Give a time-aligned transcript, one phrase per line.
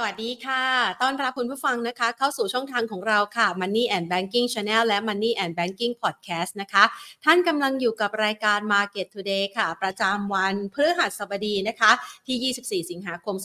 [0.00, 0.64] สวัสดีค่ะ
[1.02, 6.84] ต้อนรับคุณผู้ฟังนะคะ เข้าสู่ช่องทางของเราค่ะ Money and Banking Channel และ Money and Banking Podcast นะคะ
[7.24, 11.90] ท่านกำลังอยู่กับรายการ Market Today ค่ะ ประจำวันพฤหัสบดีนะคะ
[12.26, 13.36] ที่ 24 สิงหาคม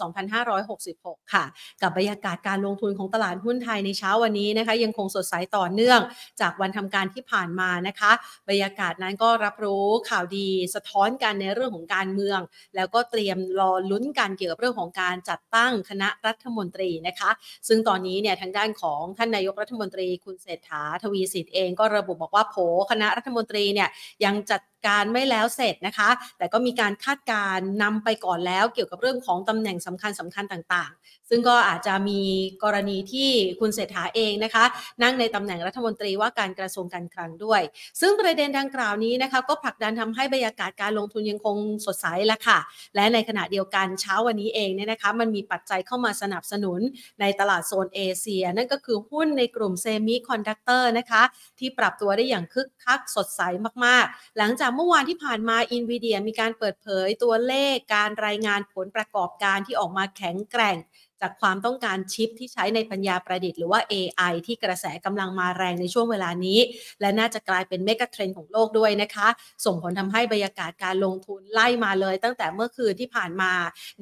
[0.62, 1.44] 2566 ค่ะ
[1.82, 6.00] กับบรรยากาศการลงทุนของตลาดหุ้นไทยในเช้าวันนี้นะคะ ยังคงสดใสต่อเนื่อง
[6.42, 8.12] จากวันทำการที่ผ่านมานะคะ
[8.48, 12.40] บรรยากาศนั้นก็รับรู้ข่าวดีสะท้อนกันในเรื่องของการเมือง
[12.76, 17.32] แล้วก็เตรียมรอลุ้นกันเกี่ยวกับเรื่องของการจัดตั้งคณะรัฐฐมนตรีนะคะ
[17.68, 22.56] ซึ่งตอนนี้เนี่ยทางด้านของท่านนายกรัฐมนตรีคุณเศรษฐาทวีสิทธิ์เองก็ระบุบอกว่าโผ
[22.92, 23.90] คณะรัฐมนตรีเนี่ย
[24.26, 32.22] ยังจัด การไม่แล้วเสร็จนะคะ แต่ก็มีการคาดการนำไปก่อนแล้ว เกี่ยวกับเรื่องของตำแหน่งสำคัญสำคัญต่างๆ ซึ่งก็อาจจะมี
[32.64, 33.30] กรณีที่
[33.60, 34.64] คุณเศรษฐาเองนะคะ
[35.04, 37.62] นั่งในตำแหน่งรัฐมนตรีว่าการกระทรวงการคลังด้วย
[38.02, 42.60] ซึ่งประเด็นดังกล่าวนี้นะคะ ก็ผลักดันทำให้บรรยากาศการลงทุนยังคงสดใสละค่ะ
[42.96, 46.80] และในขณะเดียวกันเช้าวันนี้เองเนี่ยนะคะ มันมีปัจจัยเข้ามาสนับสนุน
[47.22, 51.24] ในตลาดโซนเอเชีย นั่นก็คือหุ้นในกลุ่มเซมิคอนดักเตอร์นะคะ
[51.60, 53.42] ที่ปรับตัวได้อย่างคึกคักสดใส
[53.86, 60.78] มากๆ หลังจากเมื่อวานที่ผ่านมา n v i d i a มีการเปิดเผยตัวเลขการรายงานผลประกอบการที่ออกมาแข็งแกร่ง
[61.24, 66.60] จากความต้องการชิปที่ใช้ในปัญญาประดิษฐ์หรือว่า AI ที่กระแสกำลังมาแรงในช่วงเวลานี้
[67.02, 69.28] และน่าจะกลายเป็นเมกะเทรนด์ของโลกด้วยนะคะ
[69.66, 73.52] ส่งผลทำให้บรรยากาศการลงทุนไล่มาเลย ตั้งแต่เมื่อคืนที่ผ่านมา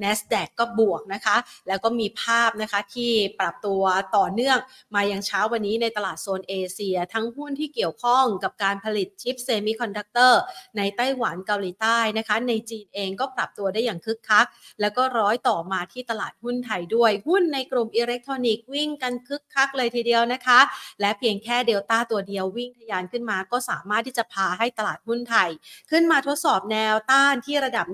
[0.01, 3.81] NASDAQ ก็บวกนะคะ แล้วก็มีภาพนะคะที่ปรับตัว
[4.17, 4.57] ต่อเนื่อง
[4.95, 10.41] มายังเช้าวันนี้ในตลาดโซนเอเชีย ทั้งหุ้นที่เกี่ยวข้องกับการผลิตชิปเซมิคอนดักเตอร์
[10.77, 14.45] ในไต้หวันเกาหลีใต้นะคะ ในจีนเองก็ปรับตัวได้อย่างคึกคัก
[14.81, 20.59] แล้วก็ร้อยต่อมาที่ตลาดหุ้นไทยด้วยหุ้นในกลุ่มอิเล็กทรอนิกส์วิ่งกันคึกคักเลยทีเดียวนะคะ
[21.01, 25.49] และเพียงแค่เดลต้าตัวเดียววิ่งทะยานขึ้นมา ก็สามารถที่จะพาให้ตลาดหุ้นไทย
[25.91, 27.85] ขึ้นมาทดสอบแนวต้านที่ระดับ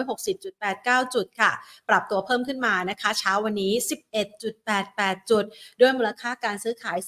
[0.00, 1.52] 1,560.89 จุดค่ะ
[1.88, 3.72] ปรับตัวเพิ่มขึ้นมานะคะ เช้าวันนี้
[4.52, 5.44] 11.88 จุด
[5.80, 6.98] ด้วยมูลค่าการซื้อขาย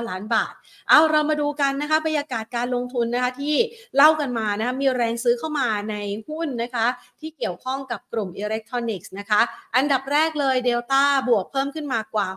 [0.00, 0.54] 37,419 ล้านบาท
[0.88, 3.56] เอาเรามาดูกันนะคะบรรยากาศการลงทุนนะคะที่
[3.96, 5.96] เล่ากันมานะคะมีแรงซื้อเข้ามาใน
[6.28, 6.86] หุ้นนะคะ
[7.20, 9.40] ที่เกี่ยวข้องกับกลุ่มอิเล็กทรอนิกส์นะคะ
[9.76, 12.28] อันดับแรกเลยเดลต้าบวกเพิ่มขึ้นมากว่า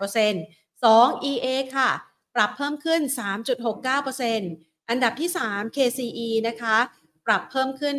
[0.00, 1.90] 6.8% 2 EA ค่ะ
[2.34, 3.00] ปรับเพิ่มขึ้น
[3.94, 6.76] 3.69%อันดับที่ 3 KCE นะคะ
[7.26, 7.96] ปรับเพิ่มขึ้น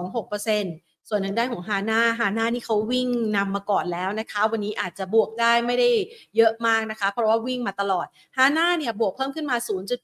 [0.00, 5.90] 5.26%ส่วนทางด้านของฮาน่าฮาน่านี่เขาวิ่งนำมาก่อนแล้วนะคะ วันนี้อาจจะบวกได้ไม่ได้
[6.36, 8.06] เยอะมากนะคะ เพราะว่าวิ่งมาตลอด
[8.36, 9.56] ฮาน่าเนี่ยบวกเพิ่มขึ้นมา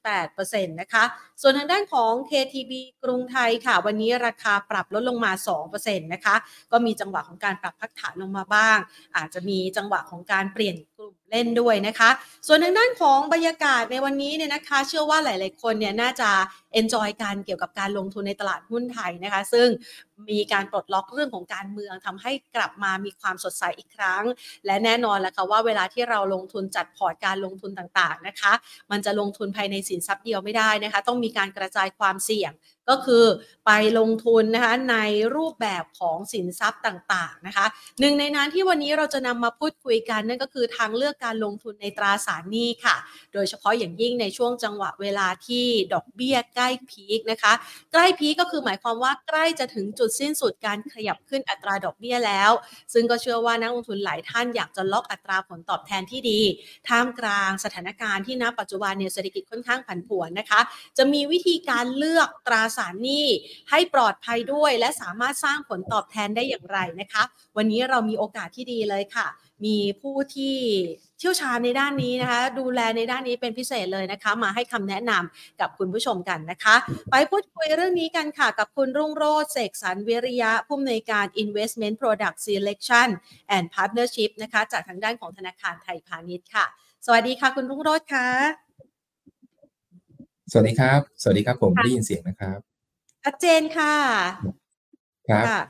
[0.08, 1.04] 0.8%นะคะ
[1.42, 2.72] ส่วนทางด้านของ KTB
[3.04, 5.32] กรุงไทยค่ะ วันนี้ราคาปรับลดลงมา
[5.68, 6.34] 2%นะคะ
[6.72, 8.78] ก็มีจังหวะของการปรับพักฐานลงมาบ้าง
[9.16, 12.10] อาจจะมีจังหวะของการเปลี่ยนกลุ่มเล่นด้วยนะคะ
[12.46, 16.30] ส่วนทางด้านของบรรยากาศในวันนี้เนี่ยนะคะ เชื่อว่าหลาย ๆ คนเนี่ยน่าจะ
[16.80, 19.68] enjoy การเกี่ยวกับการลงทุนในตลาดหุ้นไทยนะคะ ซึ่ง
[20.30, 24.24] มีการปลดล็อกเรื่องของการเมืองทำให้กลับมามีความสดใสอีกครั้ง
[24.66, 28.52] และแน่นอนแล้วค่ะว่าเวลาที่เราลงทุนจัดพอร์ตการลงทุนต่าง ๆ นะคะ
[28.90, 32.52] มันจะลงทุนภายในสินทรัพย์เดียวไม่ได้นะคะ ต้องมีการกระจายความเสี่ยง
[32.88, 33.24] ก็คือ
[33.66, 34.96] ไปลงทุนนะคะใน
[35.36, 37.66] รูปแบบของสินทรัพย์ต่างๆนะคะ
[38.00, 42.96] หนึ่งในนั้นที่วันนี้เราจะนำมาพูดคุยกันนั่นก็คือทางเลือกการลงทุนในตราสารหนี้ค่ะ
[43.34, 47.52] โดยเฉพาะอย่างยิ่งในช่วงจังหวะเวลาที่ดอกเบี้ยใกล้พีคนะคะ
[47.92, 52.50] ใกล้พีคก็คือหมายความว่าใกล้จะถึงจุดสิ้นสุดการขยับขึ้นอัตราดอกเบี้ยแล้ว
[52.92, 56.40] ซึ่งก็เชื่อว่านักลงทุนหลายท่านอยากจะล็อกอัตราผลตอบแทนที่ดี
[56.88, 60.60] ท่ามกลางสถานการณ์ที่ณปัจจุบันเนี่ยเศรษฐกิจค่อนข้างผันผวนนะคะ
[60.98, 63.26] จะมีวิธีการเลือกตราสารหนี้
[63.70, 67.22] ให้ปลอดภัยด้วย และสามารถสร้างผลตอบแทนได้อย่างไรนะคะ
[67.56, 69.28] วันนี้เรามีโอกาสที่ดีเลยค่ะ
[69.64, 70.56] มีผู้ที่
[71.18, 76.76] เชี่ยวชาญในด้านนี้นะคะ ดูแลในด้านนี้เป็นพิเศษเลยนะคะ มาให้คำแนะนำกับคุณผู้ชมกันนะคะ
[77.10, 83.08] ไปพูดคุยเรื่องนี้กันค่ะ กับคุณรุ่งโรจน์เสกสรรวิริยะผู้อำนวยการ Investment Product Selection
[83.56, 86.66] and Partnership นะคะ จากทางด้านของธนาคารไทยพาณิชย์ค่ะ
[87.06, 88.63] สวัสดีค่ะ คุณรุ่งโรจน์ค่ะ
[90.52, 92.58] สวัสดีครับ สวัสดีครับผมได้ยินเสียงนะครับ
[93.24, 93.94] ชัดเจนค่ะ
[95.30, 95.60] ครับค่ะ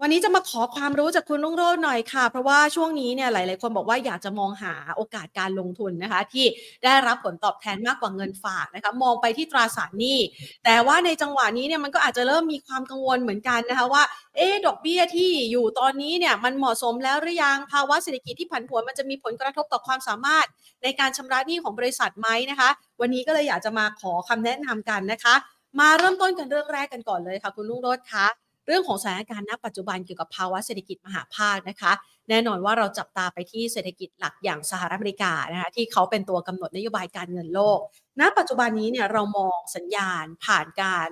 [0.00, 6.46] วันนี้จะมาขอความรู้จากคุณรุ่งโรจน์หน่อยค่ะ เพราะว่าช่วงนี้เนี่ยหลาย ๆ คนบอกว่าอยากจะมองหาโอกาสการลงทุนนะคะ ที่
[6.84, 10.18] ได้รับผลตอบแทนมากกว่าเงินฝากนะคะ มองไปที่ตราสารหนี้
[10.64, 14.02] แต่ว่าในจังหวะนี้เนี่ยมันก็อาจจะเริ่มมีความกังวลเหมือนกันนะคะว่า
[14.36, 20.46] เอ๊ดอกเบี้ยที่อยู่ตอนนี้เนี่ยมันเหมาะสมแล้วหรือยังภาวะเศรษฐกิจที่ผันผวนมันจะมีผลกระทบต่อความสามารถ
[20.82, 22.70] ในการชำระหนี้ของบริษัทไหมนะคะ
[23.00, 25.34] วันนี้ก็เลยอยากจะมาขอคำแนะนำกันนะคะ
[25.80, 28.26] มาเริ่มต้นกันเรื่องแรกกันก่อนเลยค่ะ คุณลุงโรจน์คะ
[28.66, 31.92] เรื่องของสถานการณ์ณปัจจุบันเกี่ยวกับภาวะเศรษฐกิจมหาภาคนะคะ
[32.28, 37.78] แน่นอนว่าเราจับตาไปที่เศรษฐกิจหลักอย่างสหรัฐอเมริกานะคะที่เขาเป็นตัวกำหนดนโยบายการเงินโลก
[38.20, 41.08] ณ ปัจจุบันนี้เนี่ยเรามองสัญญาณผ่านการ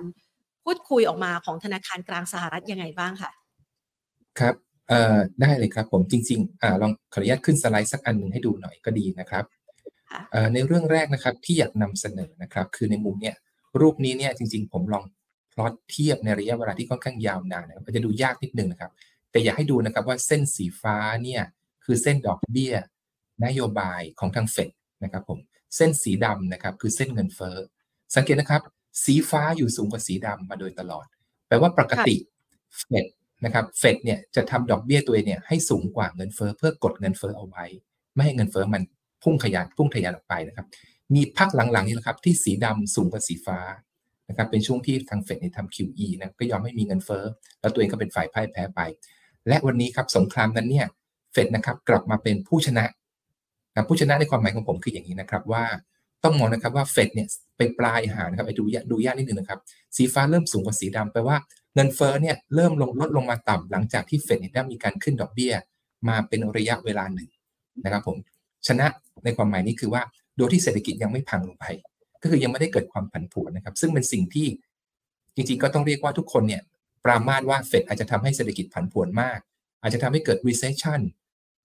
[0.63, 3.31] พูดคุยออกมาของธนาคารกลางสหรัฐยังไงบ้างคะ
[4.39, 4.55] ครับ
[4.89, 9.43] เอ่อได้เลยครับผมจริงๆอ่าลองขออนุญาตขึ้นสไลด์สักอันหนึ่งให้ดูหน่อยก็ดีนะครับ
[10.11, 13.35] ค่ะเอ่อในเรื่องแรกนะครับที่อยากนำเสนอนะครับ คือในมุมเนี้ย
[13.81, 15.03] รูปนี้เนี่ยจริง ๆ ผมลอง
[15.55, 18.91] พลอตเทียบในระยะเวลาที่ค่อนข้างยาวนานนะครับมันจะดูยากนิดนึงนะครับ
[19.31, 21.41] แต่อยากให้ดูนะครับว่าเส้นสีฟ้าเนี่ย
[21.85, 22.73] คือเส้นดอกเบี้ย
[23.45, 24.69] นโยบายของทางเฟด
[25.03, 25.39] นะครับผม
[25.75, 27.57] เส้นสีดำนะครับคือเส้นเงินเฟ้อ
[28.15, 28.61] สังเกตนะครับ
[29.05, 31.05] สีฟ้าอยู่สูงกว่าสีดำมาโดยตลอด
[31.47, 32.15] แปลว่าปกติ
[32.79, 33.05] เฟด
[33.45, 37.65] นะครับเฟดเนี่ยจะทำดอกเบี้ยตัวเองเนี่ยให้สูงกว่าเงินเฟ้อเพื่อกดเงินเฟ้อเอาไว้
[38.13, 38.83] ไม่ให้เงินเฟ้อมัน
[39.23, 40.67] พุ่งขยานพุ่งทะยานออกไปนะครับ
[41.15, 43.59] มีพักหลังๆนี่แหละครับที่สีดำสูงกว่าสีฟ้า
[44.29, 47.23] นะครับเป็นช่วงที่ทางเฟดเนี่ยทำ QE นะก็ยอมให้มีเงินเฟ้อ
[47.61, 48.81] แล้วตัวเองก็เป็นฝ่ายพ่ายแพ้ไป
[49.47, 50.85] และวันนี้ครับสงครามนั้นเนี่ย
[51.33, 52.85] เฟดนะครับกลับมาเป็นผู้ชนะ
[53.75, 55.63] นะผู้ชนะในความหมายของผมคืออย่างนี้นะครับว่า
[56.23, 57.27] ต้องมองนะครับว่าเฟดเนี่ย
[57.57, 59.59] ไปปลายหานะครับไปดูยดูยากนิดนึงนะครับ
[59.97, 61.37] สีฟ้าเริ่มสูงกว่าสีดำแปลว่า
[61.75, 65.53] เงินเฟ้อเนี่ยเริ่มลงลดลงมาต่ำหลังจากที่เฟดเนี่ยได้มีการขึ้นดอกเบี้ย
[66.07, 67.29] มาเป็นระยะเวลาหนึ่ง
[67.85, 68.17] นะครับผม
[68.67, 68.87] ชนะ
[69.23, 70.01] ในความหมายนี้คือว่า
[70.37, 71.65] โดยที่เศรษฐกิจยังไม่พังลงไป
[72.25, 74.47] ก็คือยังไม่ได้เกิดความผันผวนนะครับ ซึ่งเป็นสิ่งที่
[75.35, 76.61] จริงๆ ก็ต้องเรียกว่าทุกคนเนี่ย
[77.05, 79.39] ปรามาสว่าเฟดอาจจะทำให้เศรษฐกิจผันผวนมาก
[79.81, 81.01] อาจจะทำให้เกิด recession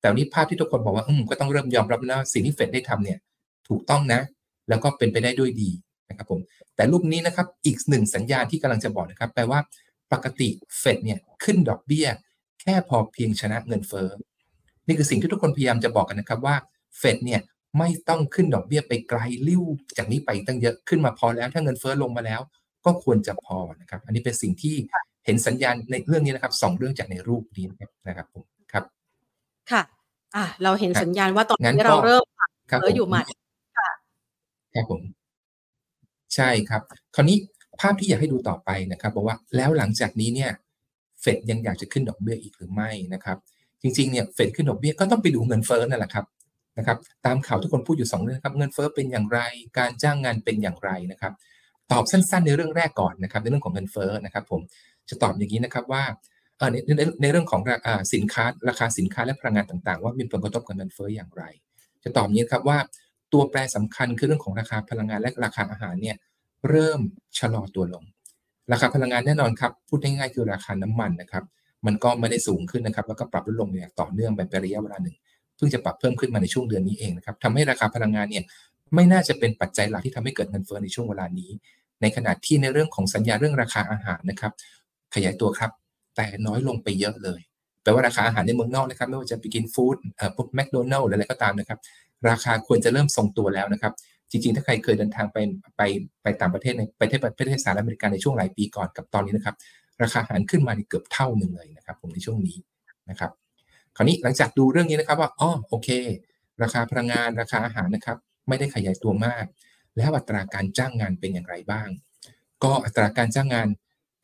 [0.01, 3.19] แต่นี้ภาพที่ทุกคนบอกว่าอืมก็ต้องเริ่มยอมรับนะสิ่งที่เฟดได้ทำเนี่ย
[3.69, 4.21] ถูกต้องนะ
[4.69, 5.71] แล้วก็เป็นไปได้ด้วยดี
[6.09, 6.41] นะครับผม
[6.77, 9.61] แต่รูปนี้นะครับอีกหนึ่งสัญญาณที่กำลังจะบอกนะครับแปลว่า
[10.13, 10.49] ปกติ
[10.79, 12.07] เฟดเนี่ยขึ้นดอกเบี้ย
[12.61, 14.09] แค่พอเพียงชนะเงินเฟ้อ
[14.87, 16.57] นี่คือสิ่งที่ทุกคนพยายามจะบอกกันนะครับว่า
[16.99, 17.41] เฟดเนี่ย
[17.79, 19.63] ไม่ต้องขึ้นดอกเบี้ยไปไกลลิ้ว
[19.99, 22.41] จากนี้ไปตั้งเยอะขึ้นมาพอแล้ว ถ้าเงินเฟ้อลงมาแล้ว
[22.85, 24.77] ก็ควรจะพอนะครับ อันนี้เป็นสิ่งที่
[25.25, 28.85] เห็นสัญญาณในเรื่องนี้นะครับสองเรื่องจากในรูปนี้นะครับนะครับผมครับ
[29.71, 29.83] ค่ะ
[30.37, 33.25] อะเราเห็นครับสัญญาณว่าตอนงั้นนี้ก็เราเริ่มปรับครับเฟ้อผมอยู่หมัด
[34.75, 35.01] ครับผม
[36.35, 36.83] ใช่ครับ
[37.15, 37.37] คราวนี้
[37.81, 40.51] ภาพที่อยากให้ดูต่อไปนะครับบอกว่าแล้วหลังจากนี้เนี่ย
[41.21, 43.37] เฟดยังอยากจะขึ้นดอกเบี้ยอีกหรือไม่นะครับ
[43.83, 46.25] จริงๆเนี่ยเฟดขึ้นดอกเบี้ยก็ต้องไปดูเงินเฟ้อนั่นแหละครับ
[46.81, 49.41] นะครับตามข่าวทุกคนพูดอยู่สองเรื่องครับเงินเฟ้อเป็นอย่างไร
[49.79, 51.33] การจ้างงานเป็นอย่างไรนะครับ
[51.93, 54.61] ตอบสั้นๆ ในเรื่องแรกก่อนนะครับในเรื่องของเงินเฟ้อนะครับผม
[55.09, 56.05] จะตอบอย่างนี้นะครับว่า
[56.73, 61.43] ในในในเรื่องของอสินค้าราคาสินค้าและพลังงานต่างๆ ว่ามีผลกระทบกับเงินเฟ้ออย่างไร
[62.03, 62.79] จะตอบนี้ครับว่า
[63.33, 66.17] ตัวแปรสำคัญคือเรื่องของราคาพลังงานและราคาอาหารเนี่ย
[66.69, 67.01] เริ่ม
[67.39, 68.05] ชะลอตัวลง
[68.73, 71.45] ราคาพลังงานแน่นอนครับพูดง่ายๆคือราคาน้ำมันนะครับ
[71.87, 75.17] มันก็ไม่ได้สูงขึ้นนะครับแล้วก็ปรับลดลงอย่างต่อเนื่องไปเป็นระยะเวลาหนึ่ง
[75.61, 78.45] พิ่งจะปรับเพิ่มขึ้นมาในช่วงเดือนนี้เองนะครับทำให้ราคาพลังงานเนี่ย
[78.95, 81.51] ไม่น่าจะเป็นปัจจัยหลักที่ทำให้เกิดเงินเฟ้อในช่วงเวลานี้
[82.03, 84.53] ในขณะที่ในเรื่องของสัญญาเรื่องราคาอาหารนะครับ
[85.15, 85.71] ขยายตัวครับ
[86.17, 87.41] แต่น้อยลงไปเยอะเลย
[87.83, 91.79] แปลว่าราคาอาหารในเมืองนอกนะครับไม่ว่าจะไปกินฟู้ดเอ่อพวกแมคโดนัลล์อะไรก็ตามนะครับ
[92.29, 93.93] ราคาควรจะเริ่มทรงตัวแล้วนะครับ
[94.31, 95.39] จริงๆ ถ้าใครเคยเดินทางไป
[95.77, 95.83] ไป
[96.23, 99.57] ไปต่างประเทศในประเทศประเทศสหรัฐอเมริกาในช่วงหลายปีก่อนกับตอนนี้นะครับ
[100.03, 102.59] ราคาอาหารขึ้นมาเกือบเท่าหนึ่งเลยนะครับ ผมในช่วงนี้
[103.11, 103.31] นะครับ
[103.97, 105.89] คราวนี้หลังจากดูเรื่องนี้นะครับว่าอ๋อโอเค
[106.63, 109.45] ราคาพลังงานราคาอาหารนะครับ ไม่ได้ขยายตัวมาก
[109.97, 111.89] แล้วอัตราการจ้างงานเป็นอย่างไรบ้าง
[112.65, 113.69] ก็อัตราการจ้างงาน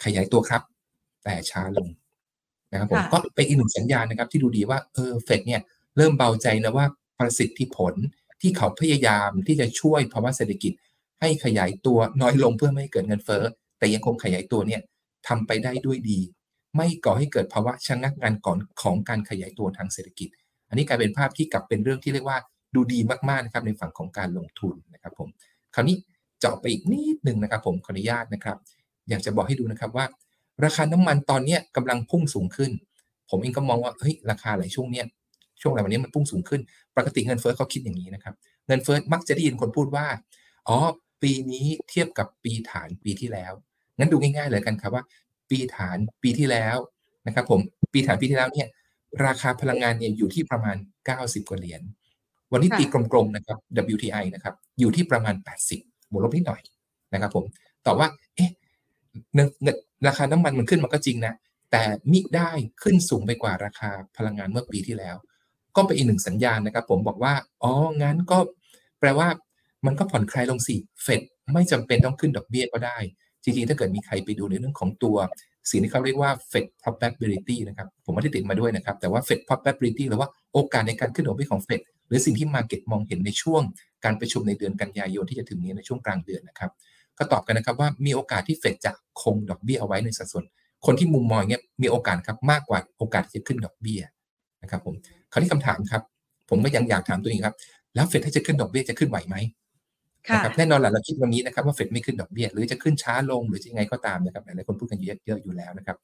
[0.04, 0.62] ขยายตัวครับ
[1.24, 1.88] แต่ช้าลง
[2.72, 5.62] นะครับผมค่ะก็เป็นอีกหนึ่งสัญญาณนะครับ ที่ดูดีว่าเออเฟดเนี่ย
[5.96, 6.86] เริ่มเบาใจนะว่า
[7.18, 7.94] ประสิทธิผล
[8.40, 10.72] ที่เขาพยายามที่จะช่วยภาวะเศรษฐกิจ
[11.20, 13.42] ให้ขยายตัวน้อยลงเพื่อไม่ให้เกิดเงินเฟ้อ
[13.78, 14.80] แต่ยังคงขยายตัวเนี่ย
[15.28, 16.20] ทำไปได้ด้วยดี
[16.76, 20.28] ไม่ก่อให้เกิดภาวะชะงักงานก่อนของการขยายตัวทางเศรษฐกิจ
[20.68, 22.38] อันนี้กลายเป็นภาพที่กลับเป็นเรื่องที่เรียกว่า
[22.74, 25.28] ดูดีมากๆนะครับในฝั่งของการลงทุนนะครับผม
[25.74, 25.96] คราวนี้
[26.40, 28.56] เจาะไปอีกนิดหนึ่งนะครับผมขออนุญาตนะครับ
[29.08, 30.06] อยากจะบอกให้ดูนะครับว่า
[30.64, 32.70] ราคาน้ำมันตอนนี้ยกำลังพุ่งสูงขึ้น
[33.30, 35.06] ผมเองก็มองว่าเฮ้ยราคาหลายช่วงเนี้ย
[35.60, 36.60] ช่วงหลายวันนี้มันพุ่งสูงขึ้น
[36.96, 38.34] ปกติเงินเฟ้อเขาคิดอย่างนี้นะครับ
[38.66, 40.06] เงินเฟ้อมักจะได้ยินคนพูดว่า
[40.68, 40.76] อ๋อ
[41.22, 43.52] ปีนี้เทียบกับปีฐานปีที่แล้ว
[43.98, 45.04] งั้นดูง่ายๆเลยกันครับว่า
[45.50, 46.76] ปีฐานปีที่แล้ว
[47.26, 47.60] นะครับผม
[47.92, 48.68] ปีฐานปีที่แล้วเนี่ย
[49.26, 50.76] ราคาพลังงานเนี่ยอยู่ที่ประมาณ
[51.12, 51.82] 90 กว่าเหรียญ
[52.52, 53.58] วันนี้ค่ะตีกลมๆนะครับ
[53.94, 55.34] WTI นะครับอยู่ที่ประมาณ
[55.72, 56.60] 80บวกลบนิดหน่อย
[57.14, 57.44] นะครับผม
[57.86, 58.50] ตอบว่าเอ๊ะ
[59.34, 59.76] เงินเงิน
[60.06, 61.34] ราคาน้ำมันมันขึ้นมาก็จริงนะ
[61.72, 62.50] แต่มิได้
[62.82, 65.16] ขึ้นสูงไปกว่าราคาพลังงานเมื่อปีที่แล้ว
[65.76, 67.72] ก็เป็นอีกหนึ่งสัญญาณนะครับ ผมบอกว่าอ๋อ
[68.02, 68.38] งั้นก็
[69.00, 69.28] แปลว่า
[69.86, 71.20] มันก็ผ่อนคลายลงสิเฟด
[71.52, 72.98] ไม่จำเป็นต้องขึ้นดอกเบี้ยก็ได้
[73.46, 75.16] จริงๆ ถ้าเกิดมีใครไปดูในเรื่องของตัว
[75.70, 83.62] สิ่งที่เขาเรียกว่า Fed probability นะครับผมไม่ได้ติดมาด้วยนะครับ แต่ว่า Fed probability หรือว่าโอกาสในการขึ้นดอกเบี้ยของ Fed หรือสิ่งที่ Market มองเห็นในช่วง
[84.04, 86.70] การประชุมในเดือนกันยายนที่จะถึงนี้ในช่วงกลางเดือนนะครับ
[87.18, 90.44] ก็ตอบกันนะครับว่ามีโอกาสที่เฟดจะคงดอกเบี้ยเอาไว้ในสัดส่วน
[90.86, 94.00] คนที่มุมมองเนี้ยมีโอกาสครับมากกว่าโอกาสที่จะขึ้นดอกเบี้ย
[94.62, 94.94] นะครับผม
[95.32, 96.02] คราวนี้คำถามครับ
[96.50, 97.54] ผมก็ยังอยากถามตัวเองครับ
[97.94, 99.36] แล้วเฟดถ้าจะขึ้นดอกเบี้ยจะขึ้นไหวไหม
[100.32, 105.96] นะครับแน่นอนแหละเราคิดวันนี้นะครับว่าเฟดไม่ขึ้นดอกเบี้ยหรือจะขึ้นช้าลงหรือจะยังไงก็ตามนะครับหลายๆคนพูดกันเยอะอยู่แล้วนะครับ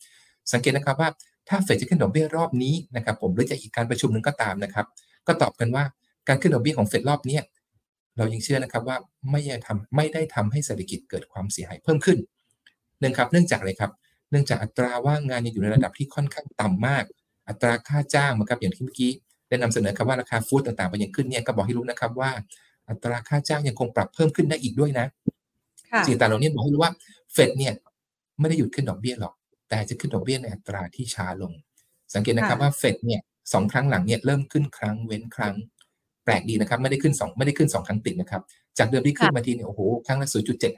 [0.52, 1.08] สังเกตนะครับว่า
[1.48, 4.86] ถ้าเฟดจะขึ้นดอกเบี้ยรอบนี้นะครับผมหรือจะอีกการประชุมหนึ่งก็ตามนะครับ
[5.26, 5.84] ก็ตอบกันว่า
[6.28, 7.38] การขึ้นดอกเบี้ยของเฟดรอบนี้
[8.16, 8.96] เรายังเชื่อนะครับว่า
[9.30, 12.18] ไม่ได้ทำไม่ได้ทำให้เศรษฐกิจเกิดความเสียหายเพิ่มขึ้น
[12.98, 13.92] เนื่องครับเนื่องจากอะไรครับ
[14.30, 17.04] เนื่องจากอัตราว่างงานยังอยู่ในระดับที่ค่อนข้างต่ำมาก
[17.48, 19.10] อัตราค่าจ้างนะครับอย่างที่เมื่อกี้
[19.48, 22.30] ได้นำเสนอครับว่าราคาฟู้ดต่างๆมันยังขึ้นเนี่ยก็บอกให้รู้นะครับว่า
[22.88, 25.06] อัตราค่าจ้างยังคงปรับเพิ่มขึ้นได้อีกด้วยนะ
[26.06, 26.92] สิ่งต่างเหล่านี้บอกให้รู้ว่า
[27.32, 27.74] เฟดเนี่ย
[28.40, 29.34] ไม่ได้หยุดขึ้นดอกเบี้ยหรอก
[29.68, 31.52] แต่จะขึ้นดอกเบี้ยในอัตราที่ช้าลง
[32.14, 33.20] สังเกตนะครับว่าเฟดเนี่ย
[33.52, 35.54] สองครั้งหลังเนี่ยเริ่มขึ้นครั้งเว้นครั้ง
[36.24, 38.42] แปลกดีนะครับ ไม่ได้ขึ้น2ไม่ได้ขึ้น2ครั้งติดนะครับ
[38.78, 40.28] จากเดิมที่ขึ้นมาทีเนี่ยโอ้โหครั้งละ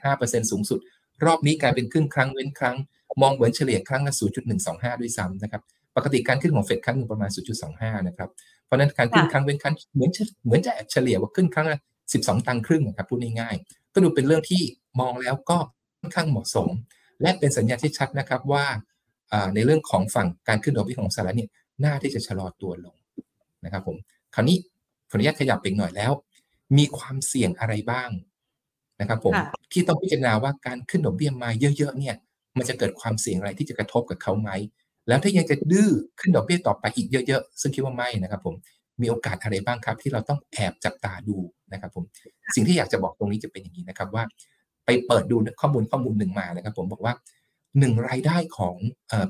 [0.01, 0.79] 0.75%สูงสุด
[1.25, 2.75] รอบนี้กลายเป็นขึ้นครั้งเว้นครั้ง
[3.21, 4.13] มองเหมือนเฉลี่ยครั้งละ
[4.57, 5.61] 0.125ด้วยซ้ำนะครับ
[5.95, 7.29] ปกติการขึ้นของเฟดครั้งหนึ่งประมาณ
[7.67, 8.29] 0.25 นะครับ
[8.65, 10.11] เพราะนั้นการขึ้นครั้งเว้นครั้งเหมือน
[10.45, 11.79] เหมือนจะเฉลี่ยว่าขึ้นครั้งละ
[12.13, 14.61] 12 ตังค์ครึ่งนะครับพูดง่ายๆก็ดูเป็นเรื่องที่
[14.99, 15.57] มองแล้วก็
[15.99, 16.67] ค่อนข้างเหมาะสม
[17.21, 18.65] และเป็นสัญญาณที่ชัดนะครับว่า
[19.55, 21.49] ในเรื่องของฝั่งการขึ้นดอกเบี้ยของสหรัฐเนี่ย
[21.83, 22.95] น่าที่จะชะลอตัวลง
[23.65, 23.97] นะครับผม
[24.35, 24.57] คราวนี้
[25.09, 26.11] ขออนุญาตขยับไปหน่อยแล้ว
[26.77, 28.09] มีความเสี่ยงอะไรบ้าง
[29.01, 29.33] นะครับผม
[29.71, 32.15] ที่ต้องพิจารณาว่าการขึ้นดอกเบี้ยมาเยอะๆเนี่ย
[32.57, 34.49] มันจะเกิดความเสี่ยงอะไรที่จะกระทบกับเขาไหม
[35.07, 38.55] แล้วถ้ายังจะดื้อขึ้นดอกเบี้ยต่อไปอีกเยอะๆ ซึ่งคิดว่าไม่นะครับผม
[39.01, 41.37] มีโอกาสอะไรบ้างครับ ที่เราต้องแอบจับตาดู
[41.73, 42.03] นะครับผม
[42.55, 44.23] สิ่งที่อยากจะบอกตรงนี้จะเป็นอย่างนี้นะครับว่า
[44.85, 47.13] ไปเปิดดูข้อมูลข้อมูลหนึ่งมานะครับ ผมบอกว่า
[47.79, 48.75] หนึ่งรายได้ของ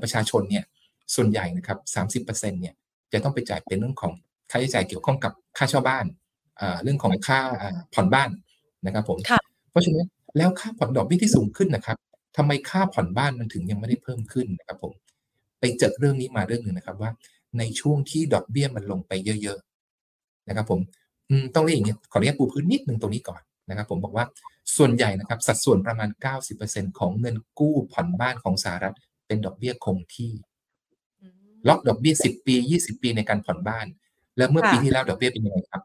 [0.01, 0.63] ประชาชนเนี่ย
[1.15, 2.73] ส่วนใหญ่นะครับสามสิบเปอร์เซ็นเนี่ย
[3.13, 4.13] จะต้องไปจ่ายเป็นเรื่องของ
[4.51, 6.05] ค่าใช้จ่ายเกี่ยวข้องกับค่าเช่าบ้าน
[6.83, 7.39] เรื่องของค่า
[7.93, 8.29] ผ่อนบ้าน
[8.85, 9.17] นะครับผม
[9.71, 10.07] เพราะฉะนั้น
[10.37, 11.97] แล้วค่าผ่อนดอกเบี้ยที่สูงขึ้นนะครับ
[12.37, 14.93] ทำไมค่าผ่อนบ้านมันถึงยังไม่ได้เพิ่มขึ้นนะครับผม
[15.59, 17.11] ไปเจอเรื่องนี้มาเรื่องหนึ่งนะครับว่า
[17.59, 19.11] ในช่วงที่ดอกเบี้ยมันลงไป
[19.43, 20.79] เยอะๆนะครับผม
[21.55, 24.25] ต้องเรียกอย่างนี้ขออนุญาตปูพื้นนิดหนึ่งตรงนี้ก่อนนะครับผมบอกว่า
[24.77, 26.09] ส่วนใหญ่นะครับสัดส่วนประมาณ
[26.53, 28.95] 90%ของเงินกู้ผ่อนบ้านของสหรัฐ
[29.27, 30.31] เป็นดอกเบี้ยคงที่
[31.67, 33.85] ล็อกดอกเบี้ย 10 ปี 20 ปีในการผ่อนบ้าน
[34.37, 35.83] แล้วเมื่อปีที่แล้วดอกเบี้ยเป็นยังไงครับ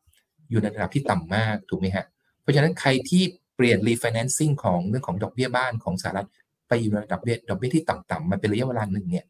[0.50, 2.04] อยู่ในระดับที่ต่ำมากถูกไหมฮะ
[2.40, 3.22] เพราะฉะนั้นใครที่
[3.56, 6.28] เปลี่ยน refinancing ของเรื่องของดอกเบี้ยบ้านของสหรัฐ
[6.68, 9.24] ไปอยู่ในระดับเบี้ยดอกเบี้ยที่ต่ำๆมาเป็นระยะเวลาหนึ่งเนี่ย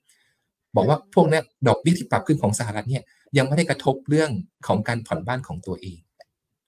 [0.76, 3.02] บอกว่าพวกนี้ดอกเบี้ยที่ปรับขึ้นของสหรัฐเนี่ย
[3.38, 4.30] ยังไม่ได้กระทบเรื่อง
[4.66, 5.98] ของการผ่อนบ้านของตัวเอง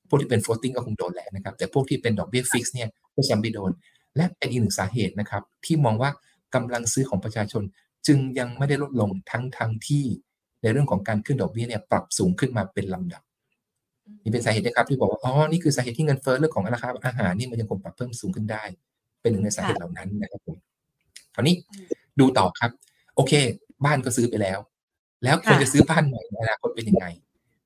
[0.08, 3.70] พวกที่เป็น floating ก็คงโดนแหละนะครับ แต่พวกที่เป็นดอกเบี้ยฟิกซ์เนี่ยก็ยังไม่โดน
[4.16, 6.10] และเป็นอีกหนึ่งสาเหตุนะครับ ที่มองว่า
[6.54, 7.62] กำลังซื้อของประชาชน
[8.06, 10.04] จึงยังไม่ได้ลดลงทั้งทั้งที่
[10.62, 13.22] ในเรื่องของการขึ้นดอกเบี้ยเนี่ยปรับสูงขึ้นมาเป็นลำดับ
[14.22, 18.62] นี่เป็นสาเหตุนะครับที่บอกว่าอ๋อนี่คือสาเหตุที่เงินเฟ้อเรื่องของราคาอาหารนี่มันยังคงปรับเพิ่มสูงขึ้นได้
[19.20, 20.56] เป็นหนึ่งในสาเหตุเหล่านั้นนะครับผม
[21.34, 21.54] คราวนี้
[22.20, 22.70] ดูต่อครับ
[23.16, 23.32] โอเค
[23.84, 24.58] บ้านก็ซื้อไปแล้ว
[25.24, 27.06] แล้วควรจะซื้อบ้านใหม่ในอนาคตเป็นยังไง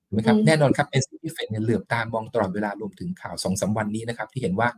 [0.07, 4.69] ถูกไหมครับแน่นอนครับเป็นสิ่งที่เฟดเนี่ยเหลือบตามองตลอดเวลารวมถึงข่าวสองสาวันนี้นะครับที่เห็นว่า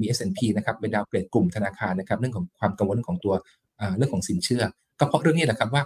[0.00, 3.34] มี S&P นะครับเป็นดาวเกรดกลุ่มธนาคารนะครับเรื่องของความกังวลของตัว
[3.96, 4.62] เรื่องของสินเชื่อ
[4.98, 5.82] ก็เพราะเรื่องนี้แหละครับว่า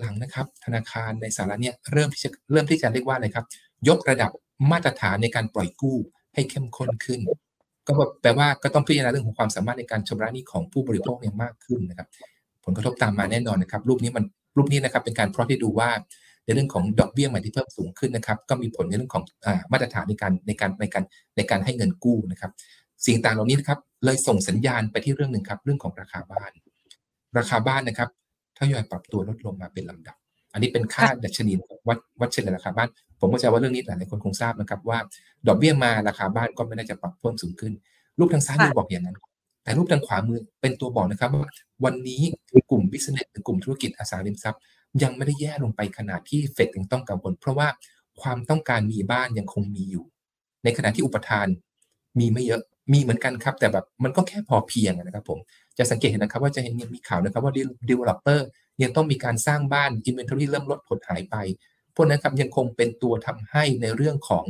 [0.00, 3.46] หลังๆนะครับธนาคารในสหรัฐเนี่ยเริ่มที่จะเริ่มที่จะเรียกว่าอะไรครับ
[3.88, 4.30] ยกระดับ
[4.70, 5.96] มาตรฐานในการปล่อยกู้
[6.34, 7.20] ให้เข้มข้นขึ้น
[7.86, 7.92] ก็
[8.22, 12.08] แปลว่าก็ต้องพิจารณาเรื่องของความสามารถในการชำระหนี้ของผู้บริโภคเนี่ยมากขึ้นนะครับ
[12.64, 14.24] ผลกระทบตามมาแน่นอนนะครับ รูปนี้มัน
[14.56, 15.90] รูปนี้นะครับเป็นการพรอที่ดูว่า
[16.44, 21.04] ในเรื่องของดอกเบี้ยใหม่ที่เพิ่มสูงขึ้นนะครับ ก็มีผลในเรื่องของอมาตรฐานในการในการในการ
[21.36, 22.50] ในการให้เงินกู้นะครับ
[23.06, 26.50] สิ่งต่างเหล่านี้นะครับ เลยส่งสัญญาณไปที่เรื่องหนึ่งครับ เรื่องของราคาบ้าน
[27.38, 28.08] ราคาบ้านนะครับ
[28.58, 30.16] ทยอยปรับตัวลดลงมาเป็นลำดับ
[30.52, 31.52] อันนี้เป็นค่าดัชนี
[31.88, 32.88] วัดวัดเฉลี่ยราคาบ้าน
[33.20, 34.98] ผมก็จะว่าเรื่องนี้หลายคนคงทราบนะครับ ว่า
[35.46, 37.72] ดอกเบี้ยมาราคาบ้านก็ไม่ได้จะปรับเพิ่มสูงขึ้น
[38.18, 39.16] รูปทางซ้ายมือบอกอย่างนั้น
[39.62, 41.50] แต่รูปทางขวามือเป็นตัวบอกนะครับว่า
[41.84, 42.22] วันนี้
[42.70, 44.60] กลุ่มบิสเนสหรือกลุ่มธุรกิจอสังหาริมทรัพย์
[45.02, 47.68] ยังไม่ได้แย่ลงไปขนาดที่เฟดยังต้องกังวลเพราะว่า
[48.20, 50.04] ความต้องการมีบ้านยังคงมีอยู่
[50.64, 51.46] ในขณะที่อุปทาน
[52.18, 55.38] มีไม่เยอะมีเหมือนกันครับ แต่แบบมันก็แค่พอเพียงนะครับผม
[55.78, 57.52] จะสังเกตเห็นนะครับ ว่าจะเห็นมีข่าวนะครับว่า
[57.88, 58.40] developer
[58.82, 61.36] ยังต้องมีการสร้างบ้าน inventory เริ่มลดผลหายไป
[61.94, 64.44] พวกนั้นครับยังคงเป็นตัวทำให้ในเรื่องของ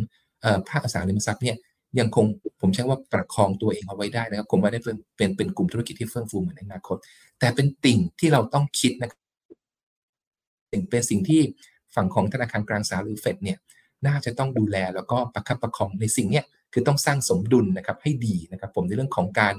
[0.68, 1.56] ภาคอสังหาริมทรัพย์เนี่ย
[2.00, 2.26] ยังคง
[2.60, 6.96] ผมใช้ว่าประคองตัวเองเอาไว้ได้นะครับผมว่าได้เป็นเป็นเป็นกลุ่มธุรกิจที่เฟื่องฟูเหมือนในอนาคต
[7.38, 9.20] แต่เป็นติ่งที่เราต้องคิดนะครับ
[10.90, 11.40] เป็นสิ่งที่
[11.94, 13.58] ฝั่งของธนาคารกลางสหรัฐหรือเฟดเนี่ย
[14.06, 19.54] น่าจะต้องดูแลแล้วก็ประคับประคองในสิ่งเนี้ยคือต้องสร้างสมดุลนะครับให้ดีนะครับ ผมในเรื่องของการ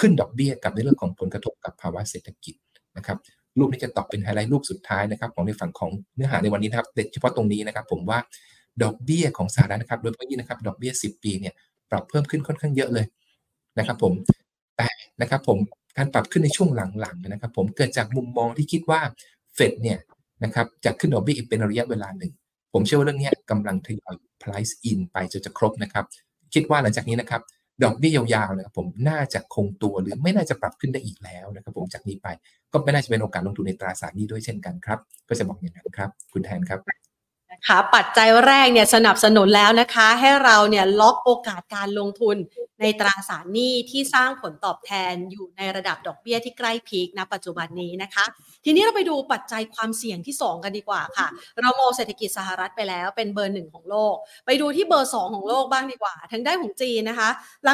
[0.00, 2.54] ขึ้นดอกเบี้ยกับในเรื่องของผลกระทบกับภาวะเศรษฐกิจ
[2.96, 3.18] นะครับ
[3.58, 8.18] รูปนี้จะตอบเป็นไฮไลท์รูปสุดท้ายนะครับ ของในฝั่งของเนื้อหาในวันนี้นะครับเฉพาะตรงนี้นะครับ ผมว่า
[8.82, 11.54] ดอกเบี้ยของสหรัฐนะครับ โดยเฉพาะยิ่งนะครับ ดอกเบี้ย 10 ปีเนี่ย
[11.90, 13.06] ปรับเพิ่มขึ้นค่อนข้างเยอะเลย
[13.78, 14.12] นะครับ ผม
[14.76, 14.88] แต่
[15.20, 15.58] นะครับผม
[15.96, 19.00] การปรับขึ้นในช่วงหลังๆนะครับ ผมเกิดจากมุมมองที่คิดว่า
[19.54, 19.98] เฟดเนี่ย
[20.44, 22.32] นะครับจะขึ้นดอกเบี้ยอีกเป็นระยะเวลาหนึ่ง
[22.72, 26.04] ผมเชื่อว่าเรื่องนี้กำลังทยอย price in ไปจนจะครบนะครับ
[26.54, 27.42] คิดว่าหลังจากนี้นะครับ
[27.84, 32.28] ดอกเบี้ยยาวๆนะครับผมน่าจะคงตัวหรือไม่น่าจะปรับขึ้นได้อีกแล้วนะครับผมจากนี้ไป
[32.72, 34.98] ก็ไม่น่าจะเป็นโอกาสลงทุนในตราสารหนี้ด้วยเช่นกันครับ
[35.28, 37.01] ก็จะบอกอย่างนั้นครับ คุณแทนครับ
[37.68, 42.36] ค่ะปัจจัยแรกเนี่ยสนับสนุนแล้วนะคะ ให้เราเนี่ยล็อกโอกาสการลงทุน
[42.80, 48.24] ในตราสารหนี้ที่สร้างผลตอบแทนอยู่ในระดับดอกเบี้ยที่ใกล้พีคณปัจจุบันนี้นะคะ
[48.64, 51.26] ทีนี้เราไปดูปัจจัยความเสี่ยงที่ 2 กันดีกว่าค่ะ
[51.60, 54.14] เรามองเศรษฐกิจสหรัฐไปแล้วเป็นเบอร์หนึ่งของโลก
[54.46, 57.30] ไปดูที่เบอร์ 2 ของโลกบ้างดีกว่าทางด้านของจีนนะคะ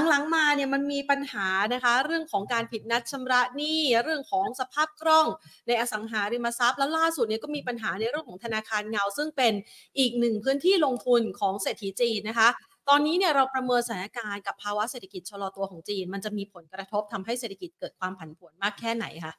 [0.09, 5.27] หลังๆมาเนี่ยมันมีปัญหานะคะ เรื่องของการผิดนัดชำระหนี้เรื่องของสภาพคล่อง
[5.67, 9.53] ในอสังหาริมทรัพย์แล้วล่าสุดเนี่ยก็มีปัญหาในเรื่องของธนาคารเงาซึ่งเป็น
[9.99, 12.49] อีกหนึ่งพื้นที่ลงทุนของเศรษฐีจีนนะคะ
[12.89, 19.35] ตอนนี้เนี่ยเราประเมินสถานการณ์กับภาวะเศรษฐกิจชะลอตัวของจีน มันจะมีผลกระทบทำให้เศรษฐกิจเกิดความผันผวนมากแค่ไหนคะ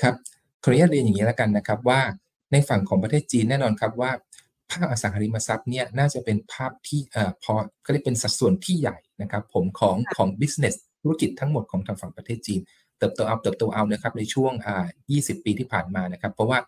[0.00, 0.14] ครับ
[0.62, 2.00] ขออนุญาตเรียนอย่างนี้แล้วกันนะครับว่า
[2.52, 4.10] ในฝั่งของประเทศจีนแน่นอนครับว่า
[4.70, 7.52] ภาคอสังหาริมทรัพย์เนี่ยน่าจะเป็นภาพที่เอ่อพอ
[7.84, 12.60] ก็ได้เป็นสัดส่วนที่ใหญ่นะครับผมของของ business ธุรกิจทั้งหมดของทางฝั่งประเทศจีน
[12.98, 16.58] เติบโตเอาเติบโตเอานะครับในช่วงอ่า20 ปีที่ผ่านมานะครับ เพราะว่า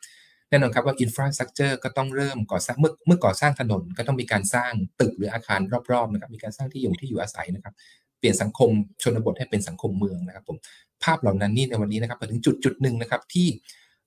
[0.51, 5.61] แน่นอนครับว่าอินฟราสตรักเจอร์ก็ต้องเริ่มก่อสร้างเมื่อเมื่อก่อสร้างถนนก็ต้องมีการสร้างตึกหรืออาคาร
[5.93, 7.75] รอบๆนะครับมีการสร้างที่อยู่ที่อยู่อาศัยนะครับ
[8.19, 8.71] เปลี่ยนสังคม
[9.03, 10.57] ชนบทให้เป็นสังคมเมืองนะครับผม
[11.05, 13.49] ภาพเหล่านั้นนี่ในวันนี้นะครับถึงจุดจุดหนึ่งนะครับที่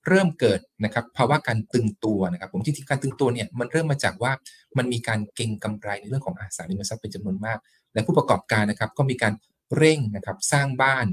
[0.08, 4.32] เริ่มเกิดนะครับภาวะการตึงตัวนะครับ ผมจริงๆการตึงตัวเนี่ยมันเริ่มมาจากว่า
[4.78, 7.58] มันมีการเก็งกำไรในเรื่องของอสังหาริมทรัพย์เป็นจำนวนมาก
[7.94, 9.32] และผู้ประกอบการนะครับก็มีการ
[9.76, 11.06] เร่งนะครับสร้างบ้าน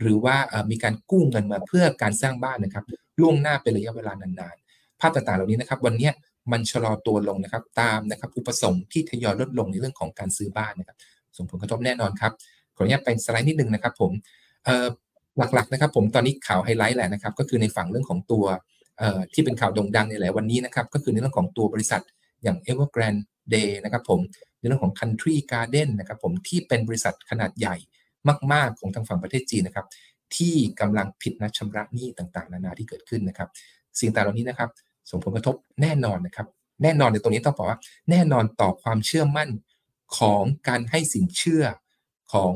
[0.00, 0.36] หรือว่า
[0.70, 2.84] มีการกู้เงินมาเพื่อการสร้างบ้านนะครับ
[3.20, 4.56] ล่วงหน้าเป็นระยะเวลานาน
[5.00, 6.10] ภาพต่างๆเหล่านี้นะครับ วันนี้
[6.52, 10.96] มันชะลอตัวลงนะครับ ตามนะครับอุปสงค์ที่ทยอยลดลงในเรื่องของการซื้อบ้านนะครับ
[11.36, 12.32] ส่งผลกระทบแน่นอนครับ
[12.76, 14.12] ขออนุญาตไปสไลด์นิดนึงนะครับ ผม
[15.38, 18.44] หลักๆนะครับ ผมตอนนี้ข่าวไฮไลท์แหละนะครับ ก็คือในฝั่งเรื่องของตัว
[19.34, 22.02] ที่เป็นข่าวโด่งดังในหลายวันนี้นะครับ ก็คือในเรื่องของตัวบริษัท
[22.42, 23.22] อย่าง Evergrande
[23.54, 24.20] Day นะครับ ผม
[24.58, 27.76] ในเรื่องของ Country Garden นะครับผมที่เป็นบริษัทขนาดใหญ่
[28.52, 29.86] มาก ๆ ของทางฝั่งประเทศจีนนะครับ
[30.36, 33.48] ที่กำลังผิดนัดชำระหนี้ต่างๆ นานาที่เกิดขึ้นนะครับ
[34.00, 34.70] สิ่งต่างเหล่านี้นะครับ
[35.10, 36.46] ส่งผลกระทบแน่นอนนะครับ
[36.82, 37.78] แน่นอนในตรงนี้ต้องบอกว่า
[38.10, 39.48] แน่นอนต่อความเชื่อมั่น
[40.18, 41.64] ของการให้สินเชื่อ
[42.32, 42.52] ของ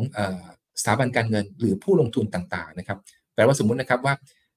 [0.81, 2.99] สถาบันการเงินหรือผู้ลงทุนต่างๆนะครับ
[3.35, 4.15] แปลว่าสมมุตินะครับว่า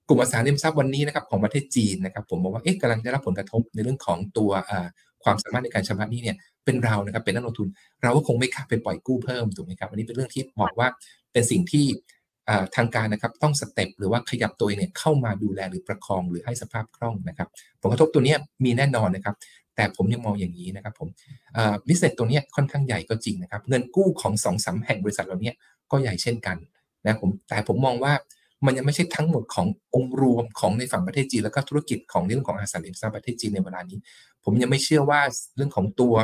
[0.07, 4.51] กลุ่มอสังหาริมทรัพย์วันนี้นะครับของประเทศจีนนะครับ ผมบอกว่าเอ๊ะกำลังได้รับผลกระทบในเรื่องของตัว
[5.23, 7.67] ความสามารถในการชำระหนี้เนี่ยเป็นเรานะครับเป็นนักลงทุน
[8.03, 10.87] เราก็คงไม่เข้าไปปล่อยกู้เพิ่มถูกไหมครับอันนี้เป็นเรื่องที่บอกว่า
[11.31, 11.85] เป็นสิ่งที่
[12.75, 17.47] ทางการนะครับต้อง step หรือว่าขยับตัวเนี่ยเข้ามาดูแลหรือประคองหรือให้สภาพคล่องนะครับ
[17.81, 19.35] ผลกระทบตัวนี้มีแน่นอนนะครับ
[19.75, 21.09] แต่ผมยังมองอย่างนี้นะครับผม
[21.87, 25.51] business ตัวนี้ค่อนข้างใหญ่ก็จริงนะครับ เงินกู้ของ2 3 แห่งบริษัทเหล่านี้
[25.91, 26.57] ก็ใหญ่เช่นกัน
[27.05, 28.13] นะผมแต่ผมมองว่า
[28.65, 33.97] มันยังไม่ใช่ทั้งหมดขององค์รวมของในฝั่งประเทศจีนแล้วก็ธุรกิจของเรื่องของอสังหาริมทรัพย์ประเทศจีนในเวลานี้
[34.43, 35.19] ผมยังไม่เชื่อว่า
[35.55, 36.15] เรื่องของตัว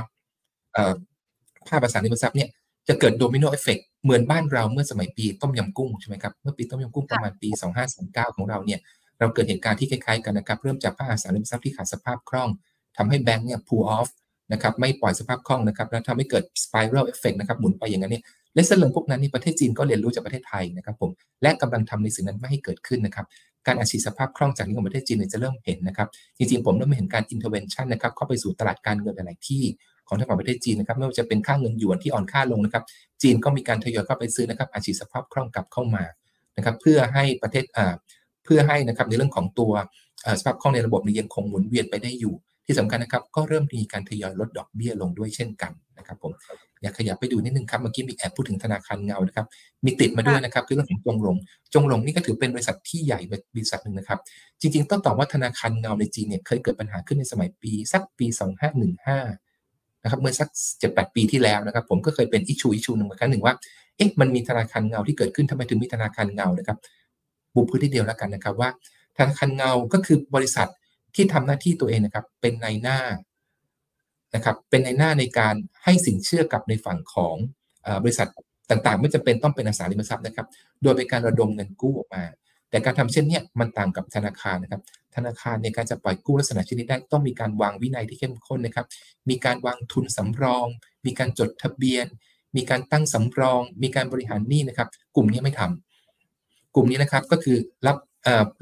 [1.67, 2.49] ภาคอสังหาริมทรัพย์เนี่ย
[2.87, 7.49] จะเกิด domino effect เหมือนบ้านเราเมื่อสมัยปีต้มยำกุ้งใช่ไหมครับเมื่อปีต้มยำกุ้งประมาณปี
[7.93, 8.79] 2539 ของเราเนี่ย
[9.19, 12.49] เราเกิดเหตุการณ์ที่คล้ายๆกันนะครับ เริ่มจากภาคอสังหาริมทรัพย์ที่ขาดสภาพคล่อง
[12.97, 14.09] ทำให้แบงก์เนี่ย pull off
[14.53, 18.23] นะครับไม่ปล่อยสภาพคล่องนะครับแล้วทำให้เกิด spiral effect นะครับหมุนไปอย่างนั้นเนี่ย
[18.55, 21.09] และสิ่งพวกนั้นนี่ประเทศจีนก็เรียนรู้จากประเทศไทยนะครับผม
[21.41, 23.25] และกำลังทำในสิ่งนั้นไม่ให้เกิดขึ้นนะครับ
[23.67, 26.07] การอาชีพสภาพคล่องจากนี้ของประเทศจีนจะเริ่มเห็นนะครับ
[26.37, 29.63] จริงๆผมเริ่มเห็นการ intervention นะครับเข้าไปสู่ตลาดการเงินหลายที่
[30.09, 32.83] ของทางฝั่งประเทศจีนนะครับไม่ว่าจะเป็นค่าเงินหยวนที่อ่อนค่าลงนะครับ
[33.21, 36.03] จีนก็มีการทยอยเข้าไปซื้อนะครับอาชีพสภาพคล่องกลับเข้ามา
[36.57, 37.93] นะครับ เพื่อให้ประเทศอ่า
[38.45, 39.71] เพื่อให้นะครับในเรื่องของตัว
[40.39, 42.33] สภาพคล่องในระบบนี้ยังคงหมุนเวียนไปได้อยู่
[42.65, 46.31] ที่สำคัญนะครับ ก็เริ่มมีการทยอยลดดอกเบี้ยลงด้วยเช่นกันนะครับผม
[46.81, 49.45] อยากขยับไปดูนิดนึงครับเมื่อกี้มีแอบพูดถึงธนาคารเงานะครับ
[49.85, 51.37] มีติดมาด้วยนะครับคือเรื่องของจงหลง
[51.73, 53.19] จงหลงนี่ก็ถือเป็นบริษัทที่ใหญ่
[53.53, 54.19] บริษัทหนึ่งนะครับ
[54.61, 58.27] จริง ๆ ต้องตอบว่าธนาคารเงาในจีนเนี่ยเคยเกิดปัญหาขึ้นในสมัยปี สักปี
[58.89, 59.48] 2515
[60.03, 63.53] นะครับเมื่อสักเจ็ดแปดปีที่แล้วนะครับผมก็เคยเป็นอิชูอิชูหนึ่งครั้งหนึ่งว่า
[63.97, 66.77] เอ๊ะมันมีธนาคารเงาที่เกิดขึ้นทำไมถึงมีธนาคารเงานะครับ
[67.55, 68.69] บุพื้นที่เดียวแล้วกันนะครับว่า
[69.17, 70.67] ธนาคารเงาก็คือบริษัท
[71.15, 72.99] ที่ทำหน้าที่ตัวเองนะครับเป็นในหน้า
[74.35, 77.35] นะครับเป็นในหน้าในการให้สินเชื่อกับในฝั่งของ
[78.03, 78.27] บริษัท
[78.69, 80.47] ต่างๆ ไม่จำเป็นต้องเป็นอสังหาริมทรัพย์นะครับ
[80.83, 82.23] โดยเป็นการระดมเงินกู้ออกมา
[82.69, 84.81] แต่การทำเช่นนี้มันต่างกับธนาคารนะครับ
[85.15, 88.85] ธนาคารในการจะปล่อยกู้ลักษณะชนิดได้ต้องมีการวางวินัยที่เข้มข้นนะครับ
[89.29, 90.67] มีการวางทุนสำรอง
[91.05, 92.05] มีการจดทะเบียน
[92.55, 97.97] มีการตั้งสำรอง มีการบริหารหนี้นะครับ กลุ่มนี้ไม่ทำกลุ่มนี้นะครับก็คือรับ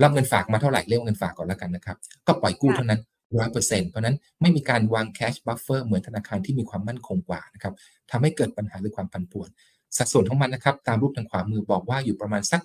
[0.04, 3.00] รับเงินฝากมาเท่าไหร่เรียกเงินฝากก่อนแล้วกันนะครับ ก็ปล่อยกู้เท่านั้น
[3.40, 7.74] ร้อยเปอร์เซ็นต์เพราะนั้นไม่มีการวาง cash buffer เหมือนธนาคารที่มีความมั่นคงกว่านะครับ
[8.12, 9.50] ทำให้เกิดปัญหาหรือความผันผวน
[9.98, 12.62] สัดส่วนของมันนะครับ ตามรูปทางขวามือบอกว่าอยู่ประมาณสัก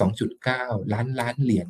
[0.00, 1.68] 2.9 ล้านล้านเหรียญ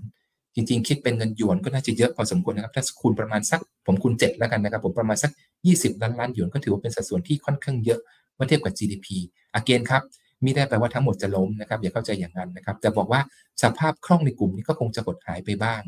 [0.55, 5.31] จริงๆ คิดเป็นเงินหยวนก็น่าจะเยอะพอสมควรนะครับ ถ้าคูณประมาณสักผมคูณ7แล้วกันนะครับ ผมประมาณสัก
[5.67, 8.01] 20 ล้านล้านหยวนก็ถือว่าเป็นสัดส่วนที่ค่อนข้างเยอะ
[8.35, 9.07] เมื่อเทียบกับ GDP
[9.55, 10.03] again ครับ
[10.43, 13.21] ไม่ได้แปลว่าทั้งหมดจะล้มนะครับ อย่าเข้าใจอย่างนั้นนะครับ แต่บอกว่า
[13.63, 15.83] สภาพคล่องในกลุ่มนี้ก็คงจะหดหายไปบ้าง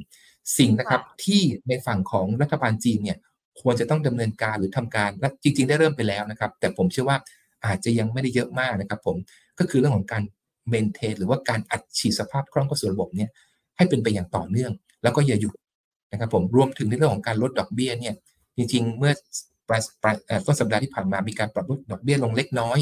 [0.59, 3.19] สิ่งนะครับที่ในฝั่งของรัฐบาลจีนเนี่ย
[3.61, 7.19] ควรจะต้องดำเนินการหรือทำการและจริง ๆ ได้เริ่มไปแล้วนะครับ แต่ผมเชื่อว่า
[7.67, 9.17] อาจจะยังไม่ได้เยอะมากนะครับ ผม
[9.59, 10.23] ก็คือเรื่องของการ
[10.69, 13.29] เมนเทนหรือว่าการอัดฉีดสภาพคล่องเข้าสู่ระบบเนี่ย
[13.77, 14.73] ให้เป็นไปอย่างต่อเนื่อง
[15.03, 15.55] แล้วก็อย่าหยุด
[16.13, 18.15] นะครับผมรวมถึงในเรื่องของการลดดอกเบี้ยเนี่ย
[18.57, 19.13] จริง ๆ เมื่อ
[20.47, 22.79] ต้นสัปดาห์ที่ผ่านมามีการปรับลดดอกเบี้ยลงเล็กน้อย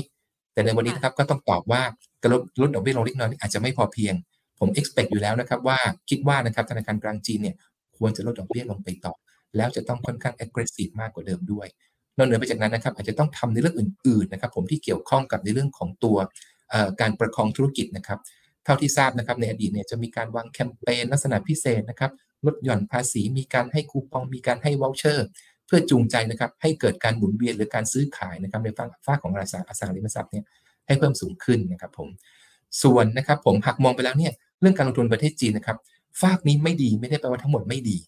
[0.52, 1.82] แต่ในวันนี้นะครับก็ต้องตอบว่า
[2.22, 4.14] การลดลดดอกเบี้ยลงเล็กน้อยอาจจะไม่พอเพียง
[4.58, 5.78] ผม expect อยู่แล้วนะครับว่า
[6.10, 7.56] คิดว่านะครับธนาคารกลางจีนเนี่ย
[7.98, 9.14] ควรจะลดดอกเบี้ยลงไปต่อ
[9.56, 11.66] แล้วจะต้องค่อนข้าง aggressive มากกว่าเดิมด้วย
[12.16, 16.16] นอกเหนือไปจากนั้นนะครับอาจจะต้องทำในเรื่องอื่นๆนะครับผมที่เกี่ยวข้องกับในเรื่องของตัว
[17.00, 18.18] การประคองธุรกิจนะครับ
[18.64, 22.12] เท่าที่ทราบนะครับในอดีตเนี่ยจะมีการวางแคมเปญลักษณะพิเศษนะครับ
[22.46, 25.26] ลดหย่อนภาษีมีการให้คูปองมีการให้วอลเชอร์
[25.66, 30.44] เพื่อจูงใจนะครับให้เกิดการหมุนเวียนหรือการซื้อขายนะครับในฝั่งฝ้าของราคาอสังหาริมทรัพย์เนี่ย
[30.86, 32.08] ให้เพิ่มสูงขึ้นนะครับผม
[32.82, 35.76] ส่วนนะครับผมหากมองไปแล้วเนี่ยเรื่องการลงทุนประเทศจีนนะครับ
[36.22, 37.98] ฝากนี้ไม่ดีไม่ได้แปลว่าทั้งหมดไม่ดี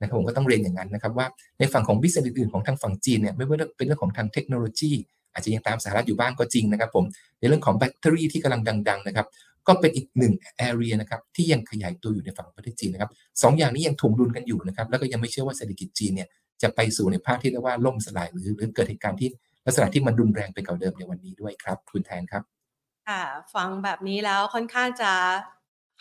[0.00, 1.26] นะครับผมก็ต้องเรียนอย่างนั้นนะครับว่า
[1.58, 4.92] ในฝั่งของ business อื่นๆของทางฝั่งจีนเนี่ยไม่ว่าเป็นเรื่องของทางเทคโนโลยี
[5.38, 7.04] อาจจะยังตามสหรัฐอยู่บ้างก็จริงนะครับผม
[7.38, 9.26] ในเรื่องของแบตเตอรี่ที่กำลังดัง ๆ นะครับ
[9.68, 13.10] ก็เป็นอีกหนึ่ง area นะครับที่ยังขยายตัวอยู่ในฝั่งประเทศจีนนะครับ
[13.42, 16.28] สองอย่างนี้ยังถ่วงดุลกันอยู่นะครับแล้วก็ยังไม่เชื่อว่าเศรษฐกิจจีนเนี่ย
[16.62, 19.28] จะไปสู่ในภาคที่เรียกว่าล่มสลายหรือหรือเกิดเหตุการณ์ที่
[19.66, 22.42] ลักษณะที่มันรุนแรงไปกว่าเดิมในวันนี้ด้วยครับ คุณแทนครับ
[23.08, 23.22] ค่ะ
[23.54, 25.12] ฟังแบบนี้แล้วค่อนข้างจะ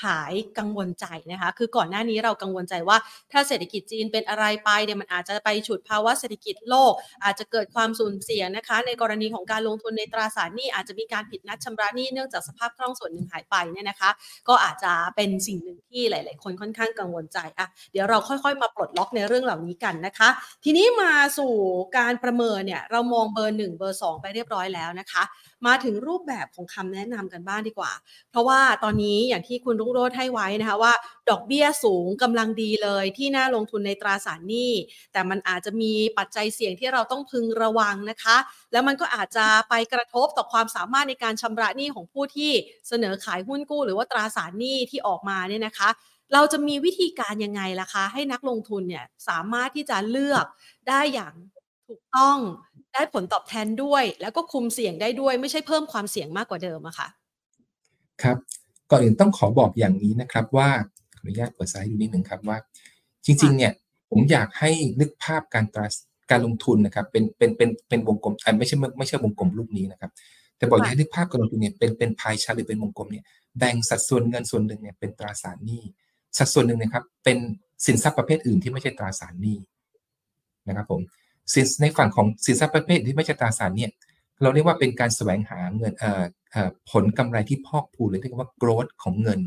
[0.06, 2.98] หายกังวลใจนะคะ คือก่อนหน้านี้เรากังวลใจว่า
[3.32, 14.10] ถ้าเศรษฐกิจจีนเป็นอะไรไปเนี่ยมันอาจจะไปฉุดภาวะเศรษฐกิจโลก อาจจะเกิดความสูญเสียนะคะ ในกรณีของการลงทุนในตราสารหนี้อาจจะมีการผิดนัดชำระหนี้เนื่องจากสภาพคล่องส่วนหนึ่งหายไปเนี่ยนะคะ
[14.50, 20.30] ก็อาจจะเป็นสิ่งหนึ่งที่หลาย ๆ คนค่อนข้างกังวลใจอะเดี๋ยวเราค่อย ๆ มาปลดล็อกในเรื่องเหล่านี้กันนะคะ
[20.64, 21.54] ทีนี้มาสู่
[21.98, 25.24] การประเมินเนี่ยเรามองเบอร์หนึ่งเบอร์สองไปเรียบร้อยแล้วนะคะ
[25.66, 27.92] มาถึงรูปแบบของคำแนะนำกันบ้างดีกว่า
[28.32, 30.94] เพราะว่าตอนนี้อย่างที่คุณรุ่งโรจน์ให้ไว้นะคะว่า
[31.30, 34.72] ดอกเบี้ยสูงกำลังดีเลยที่น่าลงทุนในตราสารหนี้
[35.14, 38.38] แต่มันอาจจะมีปัจจัยเสี่ยงที่เราต้องพึงระวังนะคะ
[38.72, 42.52] แล้วมันก็อาจจะไปกระทบต่อความสามารถในการชำระหนี้ของผู้ที่
[42.88, 45.90] เสนอขายหุ้นกู้ หรือว่าตราสารหนี้ที่ออกมาเนี่ยนะคะ
[46.34, 50.46] เราจะมีวิธีการยังไงล่ะคะ ให้นักลงทุนเนี่ยสามารถที่จะเลือก
[50.90, 51.34] ได้อย่าง
[51.88, 52.38] ถูกต้อง
[52.98, 57.08] ได้ผลตอบแทนด้วย แล้วก็คุมเสี่ยงได้ด้วย ไม่ใช่เพิ่มความเสี่ยงมากกว่าเดิมอะคะ่ะ
[58.24, 58.38] ครับ
[58.92, 60.70] ก่อนอื่นต้องขอบอกอย่างนี้นะครับว่า
[61.18, 62.58] ขออนุญาตเปิดไซต์ดูนิดหนึ่งครับว่า
[63.26, 63.74] จริงๆเนี่ย
[64.10, 65.88] ผมอยากให้นึกภาพการตรา
[66.32, 70.12] การลงทุนนะครับเป็นเป็นเป็นเป็นวงกลมไม่ใช่ไม่ใช่วงกลมรูปนี้นะครับ
[70.58, 73.24] แต่บอกอยากให้นึกภาพการลงทุนเนี่ยเป็นเป็นพายชาร์หรือเป็นวงกลมเนี่ย
[73.58, 75.84] แบ่งสัดส่วนเงินส่วนหนึ่งเนี่ยเป็นตราสารหนี้
[76.38, 77.38] สัดส่วนหนึ่งนะครับเป็น
[77.86, 79.58] สินทรัพย์ประเภทอื่นที่ไม่ใช่ตราสารหนี้
[80.68, 81.02] นะครับผม
[81.54, 83.92] สินในฝั่งของสินทรัพย์ประเภทที่ไม่ใช่ตราสารเนี่ย
[84.42, 85.94] เราเรียกว่าเป็นการแสวงหาเงิน
[86.92, 89.42] ผลกำไรที่พอกพูนหรือเรียกว่า growth ของเงิน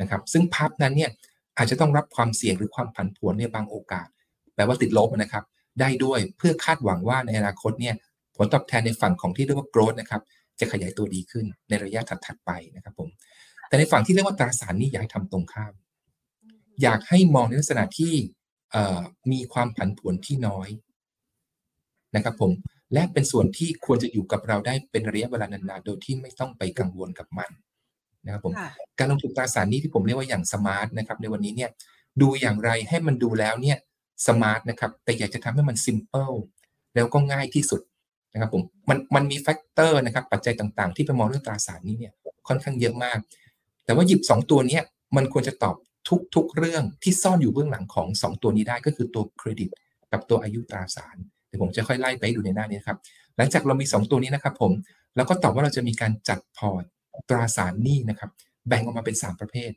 [0.00, 1.10] นะครับ ซึ่งภาพนั้นเนี่ย
[1.56, 4.06] อาจจะต้องรับความเสี่ยงหรือความผันผวนในบางโอกาส
[4.54, 5.44] แปลว่าติดลบนะครับ
[5.80, 7.94] ได้ด้วยเพื่อคาดหวังว่าในอนาคตเนี่ย
[8.36, 10.22] ผลตอบแทนในฝั่งของที่เรียกว่า growth นะครับ
[10.60, 13.08] จะขยายตัวดีขึ้นในระยะถัดๆไปนะครับผม
[13.68, 15.72] แต่ในฝั่งที่เรียกว่าตราสารนี้อยากให้ทำตรงข้าม
[16.82, 18.14] อยากให้มองในลักษณะที่
[19.32, 20.68] มีความผันผวนที่น้อย
[22.14, 22.50] นะครับผม
[22.92, 27.50] และเป็นส่วนที่ควรจะอยู่กับเราได้เป็นระยะเวลานานๆ โดยที่ไม่ต้องไปกังวลกับมัน
[28.24, 28.52] นะครับผม
[28.98, 31.70] การลงทุนตราสารนี้ที่ผมเรียกว่าอย่างสมาร์ทนะครับในวันนี้เนี่ย
[32.20, 33.78] ดูอย่างไรให้มันดูแล้วเนี่ย
[34.26, 36.32] smart นะครับแต่อยากจะทำให้มัน simple
[36.94, 37.80] แล้วก็ง่ายที่สุด
[38.32, 42.12] นะครับผมมันมันมี factor นะครับปัจจัยต่างๆ ที่ไปมองเรื่องตราสารหนี้เนี่ย
[42.48, 43.18] ค่อนข้างเยอะมาก
[43.84, 44.80] แต่ว่าหยิบ 2 ตัวนี้
[45.16, 45.76] มันควรจะตอบ
[46.34, 49.70] ทุกๆเรื่องที่ซ่อนอยู่เบื้องหลังของ 2 ตัวนี้ได้ก็คือตัวเครดิต
[50.12, 51.16] กับตัวอายุตราสาร
[51.54, 52.98] เดี๋ยวผมจะค่อยไล่ไปดูในหน้านี้ครับ
[53.36, 54.72] หลังจากเรามี 2 ตัวนี้นะครับผม
[55.16, 56.84] เราก็ตอบว่าเราจะมีการจัดพอร์ต
[57.28, 58.30] ตราสารหนี้นะครับ
[58.68, 59.72] แบ่งออกมาเป็น 3 ประเภท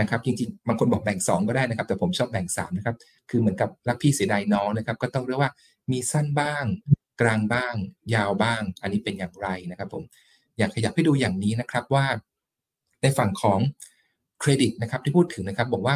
[0.00, 2.96] นะครับ จริงๆบางคนบอกแบ่ง 2 ก็ได้นะครับ แต่ผมชอบแบ่ง3นะครับ
[3.30, 5.50] คือเหมือนกับรักพี่เสียดายน้องนะครับ ก็ต้องเรียกว่า
[5.90, 6.64] มีสั้นบ้าง
[7.20, 7.74] กลางบ้าง
[8.14, 10.02] ยาวบ้าง อันนี้เป็นอย่างไรนะครับ ผม
[10.58, 12.06] อยากขยับให้ดูอย่างนี้นะครับว่า
[13.02, 13.60] ในฝั่งของ
[14.40, 15.94] เครดิตนะครับที่พูดถึงนะครับ บอกว่า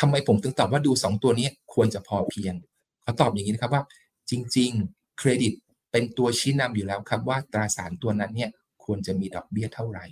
[0.00, 2.54] ทำไมผมถึงตอบว่าดู 2 ตัวนี้ควรจะพอเพียง
[3.02, 3.82] เขาตอบอย่างนี้นะครับว่า
[4.30, 5.52] จริง ๆ เครดิต
[5.92, 8.50] เป็นตัวชี้นำอยู่แล้วครับว่าตราสารตัวนั้นเนี่ย
[8.84, 10.04] ควรจะมีดอกเบี้ยเท่าไหร่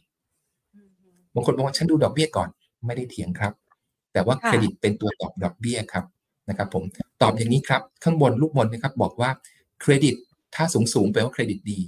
[1.34, 2.48] บางคนบอกว่าฉันดูดอกเบี้ยก่อน
[2.86, 3.52] ไม่ได้เถียงครับ
[4.12, 6.04] แต่ว่าเครดิตเป็นตัวตอบดอกเบี้ยครับ
[6.48, 6.82] นะครับผม
[7.22, 9.30] ตอบอย่างนี้ครับ ข้างบนลูกบนนะครับ บอกว่า
[9.80, 10.14] เครดิต
[10.54, 11.78] ถ้าสูงสูงแปลว่าเครดิตดี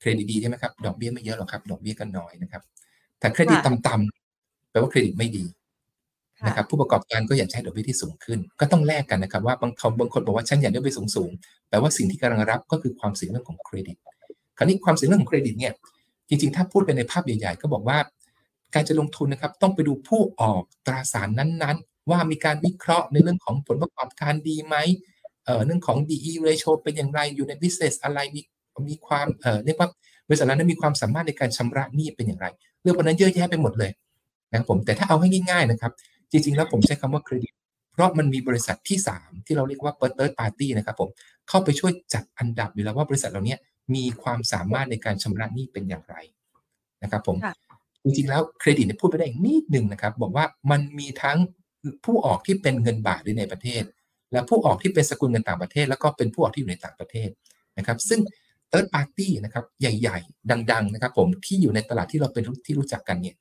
[0.00, 2.62] เครดิตดีใช่ไหมครับดอกเบี้ยไม่เยอะหรอกครับ ดอกเบี้ยก็น้อยนะครับ
[3.18, 5.44] แต่เครดิตต่ำๆแปลว่าเครดิตไม่ดี
[6.46, 11.30] นะครับผู้ประกอบการก็อยากใช้ดอกเบี้ยที่สูงขึ้น ก็ต้องแลกกันนะครับว่าบางคนบางคนบอกว่าฉันอยากได้ดอกเบี้ยสูงสูง
[11.68, 13.96] แปลว่าสิ่งที่กำลังรับก็คือความเสี่ยงเรื่องของเครดิต
[14.56, 15.72] คราวนี้ความเสี่ยงเรื่องของเครดิตเนี่ย
[16.28, 17.98] จริงๆ ถ้าพูดไปในภาพใหญ่ๆ ก็บอกว่า
[18.74, 24.76] การจะลงทุนนะครับต้องไปดูผู้ออกตราสารนั้นๆ ว่ามีการวิเคราะห์ในเรื่องของผลประกอบการดีไหม
[25.44, 28.40] เอ่อเรื่องของ DE ratio เป็นอย่างไรอยู่ใน business อะไรมี
[28.88, 29.88] มีความเอ่อเรียกว่า
[30.28, 32.46] บริษัทนั้นมีความสามารถในการชำระหนี้เป็นอย่างไร
[32.82, 33.90] เรื่องพวกนั้นเยอะแยะไปหมดเลย
[34.50, 35.92] นะครับผมแต่ถ้าเอาให้ง่ายๆนะครับ
[36.34, 37.52] จริงๆ แล้วผมใช้คำว่าเครดิต
[37.92, 41.08] เพราะมันมีบริษัทที่ 3 ที่เราเรียกว่า third party นะครับผม
[41.48, 43.56] เข้าไปช่วยจัดอันดับอยู่แล้วว่าบริษัทเหล่านี้
[43.94, 46.16] มีความสามารถในการชำระหนี้เป็นอย่างไร
[47.02, 47.36] นะครับผม
[48.04, 51.38] จริงๆแล้วเครดิตพูดไปได้อีกนิดหนึ่งนะครับ บอกว่ามันมีทั้ง
[52.04, 53.82] ผู้ออกที่เป็นเงินบาทหรือในประเทศ
[54.32, 57.28] และผู้ออกที่เป็นสกุลเงินต่างประเทศ แล้วก็เป็นผู้ออกที่อยู่ในต่างประเทศ
[57.78, 58.20] นะครับ ซึ่ง
[58.70, 63.36] third party นะครับใหญ่ ๆ ดัง ๆ นะครับ ผมที่อยู่ในตลาดที่เราเป็นที่รู้จักกันเนี่ย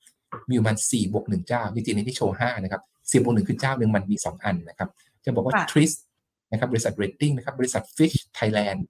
[0.48, 4.90] มีอยู่มันสี่บวกหนึ่งเจ้าจริงๆในที่โชว์ห้านะครับสี่บวกหนึ่งคือเจ้าหนึ่งมันมีสองอันนะครับ
[5.26, 5.92] จะบอกว่า Tris
[6.52, 8.82] นะครับบริษัท rating นะครับบริษัท Fish Thailand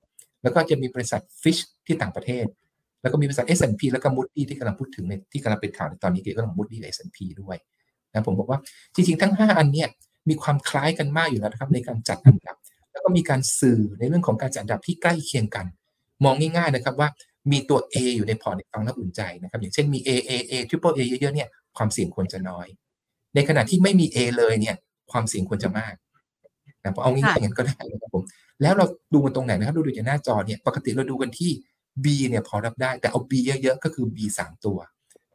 [0.43, 2.45] แล้วก็จะมีบริษัท Fish ที่ต่างประเทศ
[3.03, 7.57] แล้วก็มีบริษัท S&P แล้วก็ Moody ที่กำลังพูดถึงในที่กำลังเป็นข่าวในตอนนี้เกี่ยวกับ Moody กับ S&P ด้วย
[8.11, 8.59] นะผมบอกว่า
[8.95, 9.89] จริงๆทั้ง 5 อันเนี่ย
[10.29, 12.55] มีความคล้ายกันมากอยู่แล้วนะครับในการจัดอันดับ
[12.91, 15.65] แล้วก็มีการสื่อในเรื่องของการจัดอันดับที่ใกล้เคียงกัน
[16.23, 17.09] มองง่ายๆนะครับว่า
[17.51, 22.67] มีตัว A อยู่ในพอร์ตฟังแล้วอุ่นใจนะครับ อย่างเช่นมี A A A Triple A เยอะๆเนี่ยความเสี่ยงควรจะน้อย
[23.35, 24.75] ในขณะที่ไม่มี A เลยเนี่ย
[25.11, 25.93] ความเสี่ยงควรจะมาก
[26.83, 28.23] นะเอาง่ายๆอย่างนั้นก็ได้นะครับผม
[28.61, 31.51] แล้วเราดูกันตรงไหนนะครับ ดูดูจากหน้าจอเนี่ยปกติเราดูกันที่
[32.03, 34.77] B เนี่ยพอรับได้ แต่เอา B เยอะๆก็คือ B 3ตัว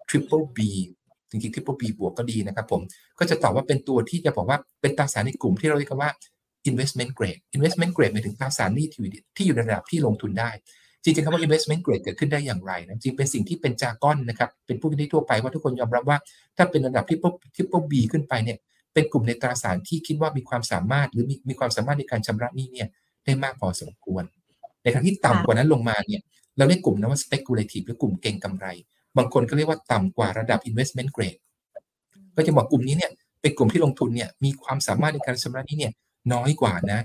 [0.09, 0.59] Triple B
[1.31, 2.81] จริงๆ Triple B บวกก็ดีนะครับผม
[3.19, 6.11] ก็จะตอบว่าเป็นตัวที่จะบอกว่าเป็นตราสารในกลุ่มที่เราเรียกว่า
[6.71, 8.87] investment grade investment grade หมายถึงตราสารนี้
[9.37, 10.51] ที่อยู่ในระดับที่ลงทุนได้
[11.03, 16.19] จริงๆคำว่า investment grade เกิดขึ้นได้อย่างไรนะจริงเป็นสิ่งที่เป็นจาก้อนนะครับเป็นผู้ที่ทั่วไปว่าทุกคนยอมรับว่า
[16.57, 17.19] ถ้าเป็นระดับที่
[17.55, 18.59] triple B ขึ้นไปเนี่ย
[18.95, 22.89] เป็นกลุ่มในตราสารที่คิดว่ามีความสามารถหรือมีมีความสามารถในการชำระหนี้เนี่ย
[23.25, 24.25] ได้มากพอสมควร
[24.83, 26.21] ในขณะที่ต่ำกว่านั้นลงมาเนี่ย
[26.57, 28.67] เราเรียกกลุ่มนั้นว่า speculative หรือกลุ่มเก่งกำไร
[29.17, 31.41] บางคนก็เรียกว่าต่ำกว่าระดับ investment grade
[32.37, 35.93] ก็จะบอกกลุ่มนี้เนี่ยเป็นกลุ่มที่ลงทุนเนี่ยมีความสามารถในการชำระหนี้เนี่ย
[36.33, 37.01] น้อยกว่านะ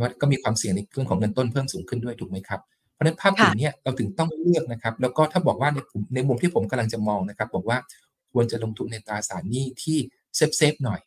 [0.00, 2.60] ว่าก็มีความเสี่ยงในเรื่องของเงินต้นเพิ่มสูงขึ้นด้วยถูกไหมครับ
[2.96, 5.78] เพราะฉะนั้นภาพกลุ่มนี้เราถึงต้องเลือกนะครับ แล้วก็ถ้าบอกว่าใน
[6.14, 7.78] ในมุมที่ผมกำลังจะมองนะครับ บอกว่า
[8.32, 9.98] ควรจะลงทุนในตราสารหนี้ที่
[10.36, 11.00] safe safe หน่อย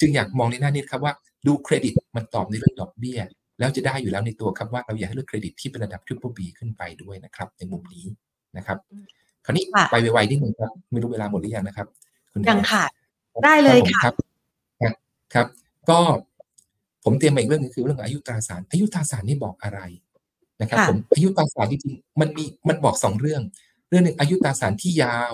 [0.00, 1.12] จึงอยากมองในหน้านี้ครับว่า
[1.46, 3.20] ดูเครดิตมันตอบในเรื่องดอกเบี้ย
[3.58, 8.06] แล้วจะได้อยู่แล้วในตัวครับว่าเราอยากให้เลือกเครดิตที่เป็นระดับ Triple B ขึ้นไปด้วยนะครับ ในมุมนี้
[8.56, 8.78] นะครับ
[9.44, 11.86] คราวนี้ไปไวๆนิดนึงครับไม่รู้เวลาหมดหรือยังนะครับ
[12.32, 12.84] คุณยังค่ะ
[13.44, 14.14] ได้เลยค่ะครับ
[15.34, 15.46] ครับ
[15.90, 15.98] ก็
[17.04, 19.80] ผมเตรียมมาอีกเรื่องนึงคือเรื่องอายุตราสารอายุตราสารนี่บอกอะไร
[20.60, 23.42] นะครับผมอายุตราสารจริงๆมันมีมันบอกสองเรื่อง
[23.88, 25.32] เรื่องหนึ่งอายุตราสารที่ยาว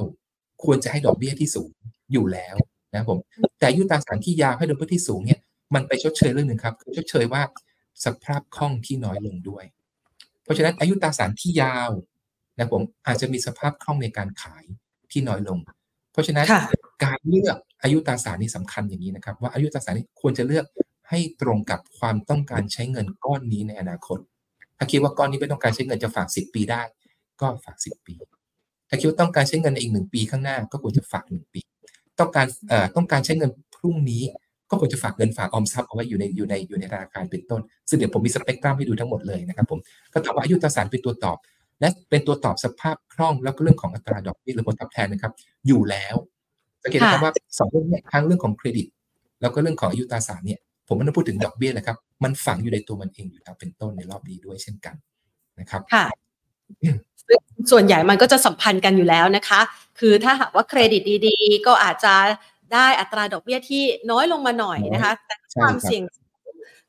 [0.65, 1.71] ควรจะให้ดอกเบี้ยที่สูง
[2.13, 2.57] อยู่แล้ว
[2.95, 3.19] นะผม
[3.59, 5.41] แต่อายุตราสารที่ยาวให้ดอกเบี้ยที่สูงเนี่ย
[5.75, 7.43] มันไปชดเชยเรื่องหนึ่งครับคือชดเชยว่า
[8.05, 9.65] สภาพคล่องที่น้อยลงด้วย
[10.43, 11.91] เพราะฉะนั้นอายุตราสารที่ยาว
[12.59, 14.65] นะผมอาจจะมีสภาพคล่องในการขาย
[15.13, 15.59] ที่น้อยลง
[16.13, 16.47] เพราะฉะนั้น
[17.05, 20.65] การเลือกอายุตราสารนี่สำคัญอย่างนี้นะครับ ว่าอายุตราสารนี่ควรจะเลือก
[21.11, 24.19] ให้ตรงกับความต้องการใช้เงินก้อนนี้ในอนาคต
[24.81, 26.83] ถ้าคิดว่าก้อนนี้ไม่ต้องการใช้เงินจะฝาก 10 ปีได้
[27.41, 28.15] ก็ฝาก 10 ปี
[28.89, 31.61] ถ้าคิดว่าต้องการใช้เงินในอีกหนึ่งปีข้างหน้า ก็ควรจะฝากหนึ่งปี
[32.21, 34.23] ต้องการเอ่อต้องการใช้เงินพรุ่งนี้
[34.71, 39.79] ก็ควรจะฝากเงินฝากออมทรัพย์เอาไว้อยู่ในอยู่ในอยู่ในธนาคารเป็นต้น ซึ่งเดี๋ยวผมมีสเปกตรัมให้ดูทั้งหมดเลยนะครับผม
[40.13, 41.39] ก็ถามว่าอายุตราสารเป็นตัวตอบ
[41.81, 45.33] และเป็นตัวตอบสภาพคล่องแล้วก็เรื่องของอัตราดอกเบี้ยหรือผลตอบแทนนะครับ
[45.67, 46.17] อยู่แล้ว
[46.83, 48.87] สังเกตนะครับว่าสองเรื่องนี้ทั้งเรื่องของเครดิต
[49.41, 50.61] แล้วก็เรื่องของอายุตราสารเนี่ย
[50.91, 54.95] ผมไม่ต้องพูดถึงดอกเบี้ยนะครับ มันฝังอยู่ในตัวมันเองอยู่แล้วเป็นต้นในรอบนี้ด้วยเช่นกัน
[55.61, 56.05] นะครับค่ะ
[57.71, 59.61] ส่วนใหญ่มันก็จะสัมพันธ์กันอยู่แล้วนะคะ
[59.99, 62.15] คือถ้าหากว่าเครดิตดีๆ ก็อาจจะ
[62.75, 66.03] ได้อัตราดอกเบี้ยที่น้อยลงมาหน่อยนะคะแต่ความเสี่ยง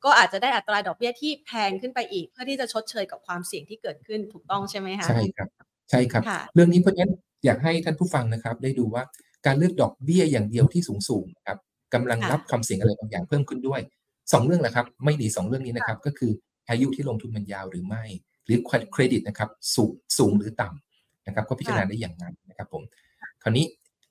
[0.04, 5.50] ก็อาจจะได้อัตราดอกเบี้ยที่แพงขึ้นไปอีก เพื่อที่จะชดเชยกับความเสี่ยงที่เกิดขึ้นถูกต้องใช่ไหมคะใช่ครับ
[5.90, 7.12] ใช่ครับ เรื่องนี้เพราะฉะนั้น
[7.46, 9.04] อยากให้ท่านผู้ฟังนะครับ ได้ดูว่า
[9.46, 11.58] การเลือกดอกเบี้ยอย่างเดียวที่สูงๆครับ
[11.93, 13.82] กำลังรับความเสี่ยงอะไรบางอย่างเพิ่มขึ้นด้วย
[14.34, 16.32] สองเรื่องแหละครับ ไม่ดีสองเรื่องนี้นะครับ ก็คือ
[16.69, 18.04] อายุที่ลงทุนมันยาวหรือไม่
[18.45, 18.58] หรือ
[18.93, 22.82] เครดิตนะครับสูงสูงหรือต่ำนะครับ ก็พิจารณาได้อย่างนั้นนะครับผม
[23.43, 23.65] คราวนี้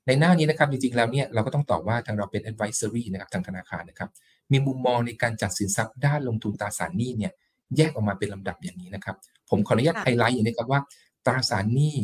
[0.06, 4.10] ในหน้านี้นะครับจริงๆแล้วเนี่ยเราก็ต้องตอบว่าทางเราเป็น advisory นะครับทางธนาคารนะครับ
[4.52, 7.32] มีมุมมองในการจัดสินทรัพย์ด้านลงทุนตราสารหนี้เนี่ย
[7.76, 9.16] แยกออกมาเป็นลำดับอย่างนี้นะครับ
[9.50, 10.80] ผมขออนุญาตไฮไลท์อย่างนี้ครับว่า
[11.26, 11.96] ตราสารหนี้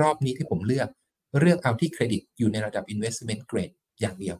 [0.00, 0.88] รอบนี้ที่ผมเลือก
[1.40, 4.36] เลือกเอาที่เครดิตอยู่ในระดับ investment grade อย่างเดียว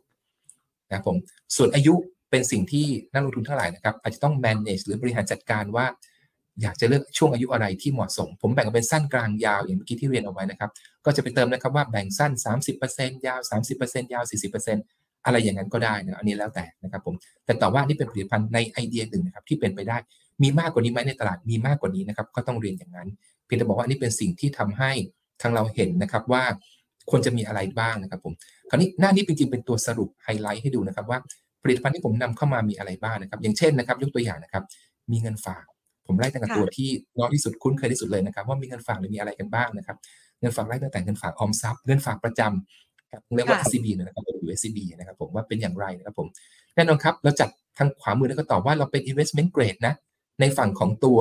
[0.92, 1.16] นะผม
[1.57, 1.94] ส่วนอายุ
[2.31, 5.87] เป็นสิ่งที่นักลงทุนทั้งหลายนะครับอาจจะต้อง manage หรือบริหารจัดการว่า
[6.62, 10.70] อยากจะเลือกช่วงอายุอะไรที่เหมาะสม ผมแบ่งเป็นสั้นกลางยาวอย่างเมื่อกี้ที่เรียนเอาไว้นะครับ
[11.05, 12.33] ก็จะไปเติมนะครับว่าแบ่งสั้น
[12.78, 13.40] 30%ยาว
[13.76, 14.24] 30%ยาว
[14.74, 19.96] 40%อะไรอย่างนั้นก็ได้นะอันนี้แล้วแต่นะครับผมแต่ต่อว่านี่เป็นผลิตภัณฑ์ในไอเดียหนึ่งนะครับที่เป็นไปได้
[20.42, 23.09] มีมากกว่านี้ไหมในตลาดมีมากกว่านี้นะครับก็ต้องเรียนอย่างนั้น
[23.44, 24.92] เพียงแต่บอกว่านี่เป็นสิ่งที่ทำให้
[25.42, 26.44] ทางเราเห็นนะครับว่า
[27.10, 28.34] ควรจะมีอะไรบ้างนะครับผม
[28.70, 31.18] คราวนี้หน้านี้จริงๆเป็นตัวสรุปไฮไลท์ให้ดูนะครับว่า
[31.62, 34.64] ผลิตภัณฑ์ที่ผมนำเข้ามามีอะไรบ้างนะครับ อย่างเช่นนะครับ ยกตัวอย่างนะครับ
[35.12, 35.64] มีเงินฝาก
[36.06, 36.88] ผมไล่ตั้งแต่ตัวที่
[37.18, 39.96] น้อยที่สุดคุ้นเคยที่สุดเลยนะครับ ว่ามีเงินฝากหรือมีอะไรกันบ้างนะครับ
[40.40, 46.28] เงินฝากไล่ตั้งแต่เงินฝากออมทรัพย์เงินฝากประจำเรียกว่า SCB นะครับหรือ SCB นะครับ ผมว่าเป็นอย่างไรนะครับผม
[46.74, 49.94] แน่นอนครับเราจัดทางขวามือแล้วก็ตอบว่าเราเป็น investment grade นะ
[50.40, 51.18] ในฝั่งของตัว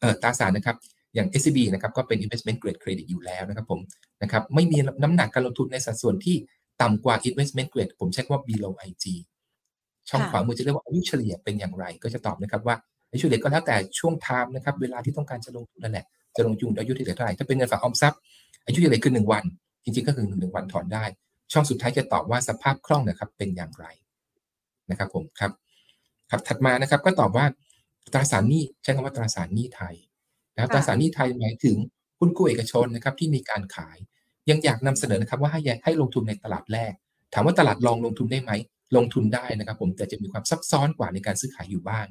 [0.00, 0.76] เอ่อตราสารนะครับ
[1.14, 3.80] อย่าง SCB นะครับก็เป็น investment grade credit อยู่แล้วนะครับผม
[4.22, 6.36] นะครับไม่มีน้ำหนักการลงทุนในสัดส่วนที่
[6.82, 9.04] ต่ำกว่า investment grade ผมใช้คำว่า below IG
[10.10, 12.76] ช่องขวามือจะเรียกว่าอายุเฉลี่ยเป็นอย่างไร ก็จะตอบนะครับว่า
[13.10, 18.18] อายุเฉลี่ยก็แล้วแต่ช่วงไทม์นะครับเวลาที่ต้องการจะลงทุนนั่นแหละจะลงทุนอายุที่เหลือเท่าไหร่ถ้าเป็นเงินฝากออมทรัพย์
[18.66, 19.44] อายุเฉลี่ยคือหนึ่งวัน
[19.84, 21.04] จริงๆก็คือหนึ่งวันถอนได้
[21.52, 23.86] ช่องสุดท้ายจะตอบว่าสภาพคล่องนะครับเป็นอย่างไร
[24.90, 25.52] นะครับผมครับ
[26.30, 27.46] ครับถัดมานะครับก็ตอบว่า
[28.12, 29.94] ตราสารหนี้ใช้คำว่าตราสารหนี้ไทย
[30.60, 31.76] นะครับตราสารหนี้ไทยหมายถึง
[32.20, 33.96] หุ้นกู้เอกชนนะครับที่มีการขาย
[34.50, 36.92] ยังอยากนำเสนอนะครับว่าให้ให้ลงทุนในตลาดแรก
[37.34, 38.52] ถามว่าตลาดรองลงทุนได้ไหม
[38.96, 42.06] ลงทุนได้นะครับ ผมแต่จะมีความซับซ้อนกว่าในการซื้อขายอยู่บ้าง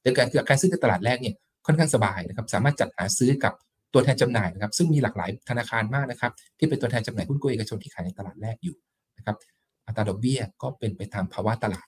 [0.00, 1.34] แต่การการซื้อในตลาดแรกเนี่ย
[1.66, 3.52] ค่อนข้างสบายนะครับสามารถจัดหาซื้อกับ
[3.92, 8.76] ตัวแทนจำหน่ายนะครับซึ่งมีหลากหลายธนาคารมากนะครับที่เป็นตัวแทนจำหน่ายหุ้นกู้เอกชนที่ขายในตลาดแรกอยู่
[9.18, 9.36] นะครับ
[9.86, 11.86] อัตราดอกเบี้ยก็เป็นไปตามภาวะตลาด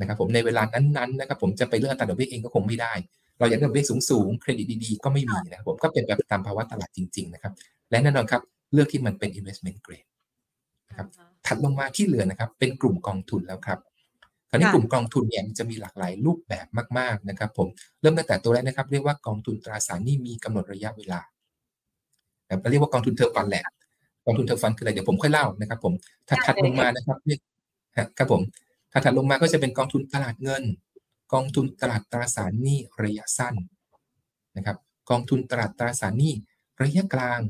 [0.00, 2.92] นะครับผมในเวลานั้นๆนะครับผมจะไปเลือกอัตราดอกเบี้ยเองก็คงไม่ได้
[3.38, 7.52] เราอยากได้ดอกเบี้ยสูงๆเครดิตดีๆ ก็ไม่มีนะครับผมก็เป็นแบบตามภาวะตลาดจริง ๆ นะครับ
[7.90, 8.42] และแน่นอนครับ
[8.72, 10.08] เลือกที่มันเป็น investment grade
[10.88, 11.06] นะครับ
[11.46, 13.78] ถัดลงมาที่เหลือนะครับ เป็นกลุ่มกองทุนแล้วครับ
[14.50, 16.66] คราวนี้กลุ่มกองทุนเนี่ยจะมีหลากหลายรูปแบบ
[16.98, 17.68] มาก ๆนะครับ ผม
[18.00, 21.20] เริ่มตั้งแต่ตัวแรกนะครับ เรียกว่ากองทุนตราสารหนี้มีกำหนดระยะเวลา
[22.60, 23.64] เราเรียกว่ากองทุน term fund แหละ
[24.24, 25.92] กองทุน term fund คืออะไรเดี๋ยวผมค่อยเล่านะครับ ผม
[26.28, 27.40] ถัดถัดลงมานะครับเรียก
[28.18, 28.40] ครับผม
[28.92, 30.62] ถัดถัดลงมาก็จะเป็นกองทุนตลาดเงิน
[31.32, 33.54] กองทุนตลาดตราสารหนี้ระยะสั้น
[34.56, 34.78] นะครับ
[35.10, 36.34] กองทุนตลาดตราสารหนี้
[36.82, 37.40] ระยะกลาง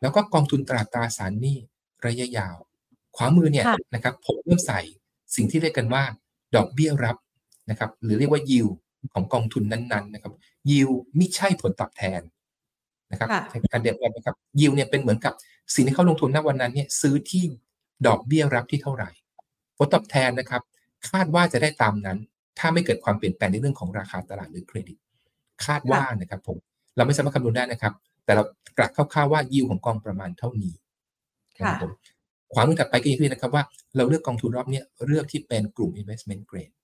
[0.00, 1.56] แล้วก็กองทุนตลาดตราสารหนี้
[2.06, 2.56] ระยะยาว
[3.16, 4.80] ขวามือเนี่ยนะครับผมเริ่มใส่
[5.36, 6.02] สิ่งที่เรียกกันว่า
[6.56, 7.16] ดอกเบี้ยรับ
[7.70, 8.66] นะครับหรือเรียกว่ายิว
[9.12, 10.32] ของกองทุนนั้นๆนะครับ
[10.70, 12.20] ยิวไม่ใช่ผลตอบแทน
[13.10, 13.28] นะครับ
[13.72, 15.34] การเดียวกันนะครับยิวเนี่ยเป็นเหมือนกับ
[15.74, 17.44] สิ่งที่เขาลงทุนณวันนั้นเนี่ยซื้อที่
[18.06, 19.10] ดอกเบี้ยรับที่เท่าไหร่
[19.76, 20.62] ผลตอบแทนนะครับ
[21.10, 22.18] คาดว่าจะได้ตามนั้น
[22.58, 24.96] ถ้าไม่เกิดความเปลี่ยนแปลงในเรื่องของราคาตลาดหรือเครดิต
[25.64, 26.56] คาดว่านะครับผม
[26.96, 27.92] เราไม่สามารถคำนวณได้นะครับ
[28.24, 28.42] แต่เรา
[28.78, 30.74] กลักคร่าวๆว่ายิวของกองประมาณเท่านี้
[31.56, 31.92] นะครับผม
[32.54, 33.62] ความมือถัดไปก็อย่างที่นะครับว่า
[33.96, 36.74] เราเลือกกองทุนรอบนี้เลือกที่เป็นกลุ่ม investment grade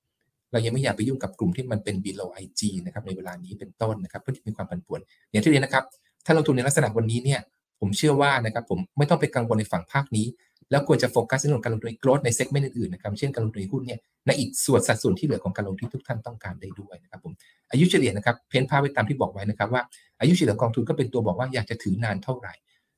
[0.52, 5.84] เรายังไม่อยากไปยุ่งกับกลุ่มที่มันเป็น below IG นะครับในเวลานี้เป็นต้นนะครับเพื่อที่มีความผันผวนอย่างที่เรียนนะครับ
[6.24, 7.40] ถ้าลงทุนในลักษณะวันนี้เนี่ย
[7.80, 10.26] ผมเชื่อว่านะครับผมไม่ต้องไปกังวลในฝั่งภาคนี้
[10.70, 17.32] แล้วควรจะโฟกัสในเรื่องการลงทุนใน growth ในเซกเมนต์อื่นๆนะครับเช่นการลงทุนหุ้นเนี่ยในอีกส่วนสัดส่วนที่เหลือของการลงทุนทุกท่านต้องการได้ด้วยนะครับผม
[17.70, 19.82] อายุเฉลี่ยนะครับเพ้นภาพไว้ตามที่บอกไว้นะครับว่า
[20.20, 22.54] อายุเฉลี่ยกองทุนก็เป็นตัวบอกว่าอยากจะถือนานเท่าไหร่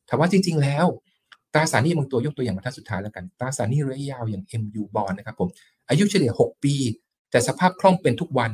[0.07, 0.87] แต่ว่าจริง ๆ แล้ว
[1.55, 5.49] ตราสารหนี้บางตัวยกตัวอย่างมาท่านสุดท้ายแล้วกันตราสารหนี้ระยะยาวอย่าง MU bond นะครับผม
[5.89, 6.75] อายุเฉลี่ย 6 ปี
[7.31, 8.53] แต่สภาพคล่องเป็นทุกวัน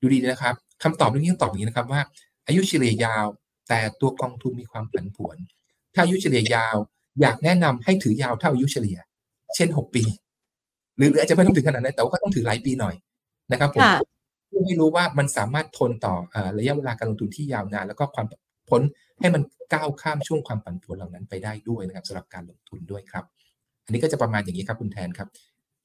[0.00, 2.00] ดูดีนะครับคำตอบเรื่องนี้ต้องตอบอย่างนี้นะครับว่า
[2.46, 3.26] อายุเฉลี่ยยาว
[3.68, 5.36] แต่ตัวกองทุนมีความผันผวน
[5.94, 6.76] ถ้าอายุเฉลี่ยยาว
[7.20, 8.98] อยากแนะนำให้ถือยาวเท่าอายุเฉลี่ย
[9.56, 10.02] เช่น6ปี
[10.96, 12.94] หรืออาจจะไม่ต้องถึงขนาดนั้นแต่ว่าก็ต้องถือหลายปีหน่อย
[13.52, 13.82] นะครับผม
[14.48, 16.14] เพื่อให้รู้ว่ามันสามารถทนต่อ
[16.58, 18.26] ระยะเวลาการลงทุนที่ยาวนาน แล้วก็ความ
[18.70, 18.82] พ้น
[19.20, 23.24] ให้มันก้าวข้ามช่วงความผันผวนเหล่านั้นไปได้ด้วยนะครับสำหรับการลงทุนด้วยครับ
[23.84, 25.28] อันนี้ก็จะประมาณอย่างนี้ครับคุณแทนครับ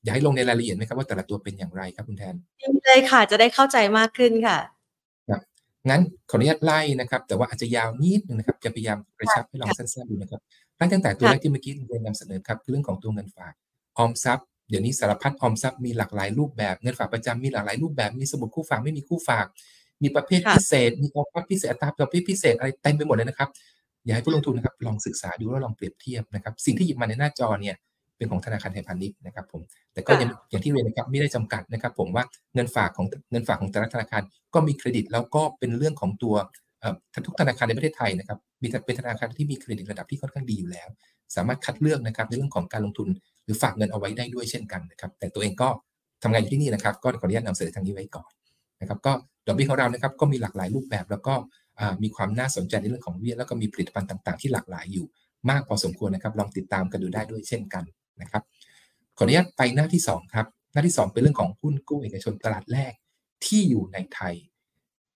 [0.03, 2.35] อยากให้ลงในรายละเอียดไหมครับว่าแต่ละตัวเป็นอย่างไรครับคุณแทน
[2.85, 4.78] เลยค่ะ จะได้เข้าใจมากขึ้นค่ะครับ
[5.87, 10.41] งั้นขออนุญาตไล่นะครับ แต่ว่าอาจจะยาวนิดนึงนะครับ จะพยายามกระชับให้ลองสั้นๆดูนะครับ
[10.77, 13.53] ไล่ตั้งแต่ตัวแรกที่เมื่อกี้เรียนนำเสนอครับคือเรื่องของตัวเงินฝาก
[13.97, 19.45] ออมทรัพย์เดี๋ยวนี้สารพัดออมทรัพย์มีหลากหลายรูปแบบเงินฝากประจำมีหลากหลายรูปแบบมีสมุดคู่ฝากไม่มีคู่ฝาก
[20.03, 23.49] มีประเภทพิเศษ มีออมทรัพย์พิเศษอัตราประเภทพิเศษอะไรเต็มไปหมดเลยนะครับ
[24.05, 27.75] อยากให้ผู้ลงทุนนะครับลองศึกษาดูแล้วลองเปรียบเทียบนะครับ สิ่งที่หยิบมาในหน้าจอเนี่ย
[28.19, 29.61] เป็นของธนาคารไทยพาณิชย์นะครับผม
[29.93, 32.23] แต่ก็ยังอย่างที่เรียนนะครับไม่ได้จำกัดนะครับ ผมว่า
[32.55, 34.21] เงินฝากของเงินฝากของแต่ละธนาคาร
[34.53, 36.35] ก็มีเครดิตแล้วก็เป็นเรื่องของตัว
[37.25, 40.87] ทุกธนาคารในประเทศไทยนะครับมีเป็นธนาคารที่มีเครดิตระดับที่ค่อนข้างดีอยู่แล้ว
[41.35, 43.07] สามารถคัดเลือกนะครับในเรื่องของการลงทุน
[43.43, 45.69] หรือฝากเงินเอาไว้ได้ด้วยเช่นกันนะครับแต่ตัวเองก็
[46.23, 48.31] ทำงานอยู่ที่นี่นะครับ ก็ขออนุญาตนำเสนอทางนี้ไว้ก่อน
[48.81, 49.11] นะครับก็
[49.47, 51.33] ดอกเบี้ยของเรานะครับก็มีหลากหลายรูปแบบ แล้วก็
[52.03, 55.05] มีความน่าสนใจในเรื่องของเบี้ยแล้วก็มีผลิตภัณฑ์ต่าง ๆ ที่หลากหลายอยู่
[55.49, 57.83] มากพอสมควรนะครับ ลองติดตามกันดูได้ด้วยเช่นกัน
[58.21, 58.43] นะครับ
[59.17, 62.93] ขออนุญาตไปหน้าที่2ครับหน้าที่ 2 เป็นเรื่องของหุ้นกู้เอกชนตลาดแรก
[63.45, 64.35] ที่อยู่ในไทย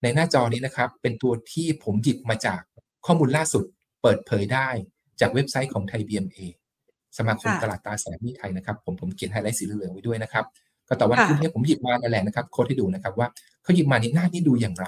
[0.02, 2.62] ในหน้าจอนี้นะครับ เป็นตัวที่ผมหยิบมาจาก
[3.06, 3.64] ข้อมูลล่าสุด
[4.02, 4.68] เปิดเผยได้
[5.20, 6.40] จากเว็บไซต์ของไทย BMA
[7.18, 10.46] สมาคมตลาดตราสารหนี้ไทยนะครับ ผมผมเขียนไฮไลท์สีเหลืองไว้ด้วยนะครับ
[10.88, 13.28] ก็แต่ว่าหุ้นนี้ผมหยิบมาแหละนะครับโค้ดให้ดูนะครับว่า
[13.64, 14.88] เขาหยิบมาในหน้านี้ดูอย่างไร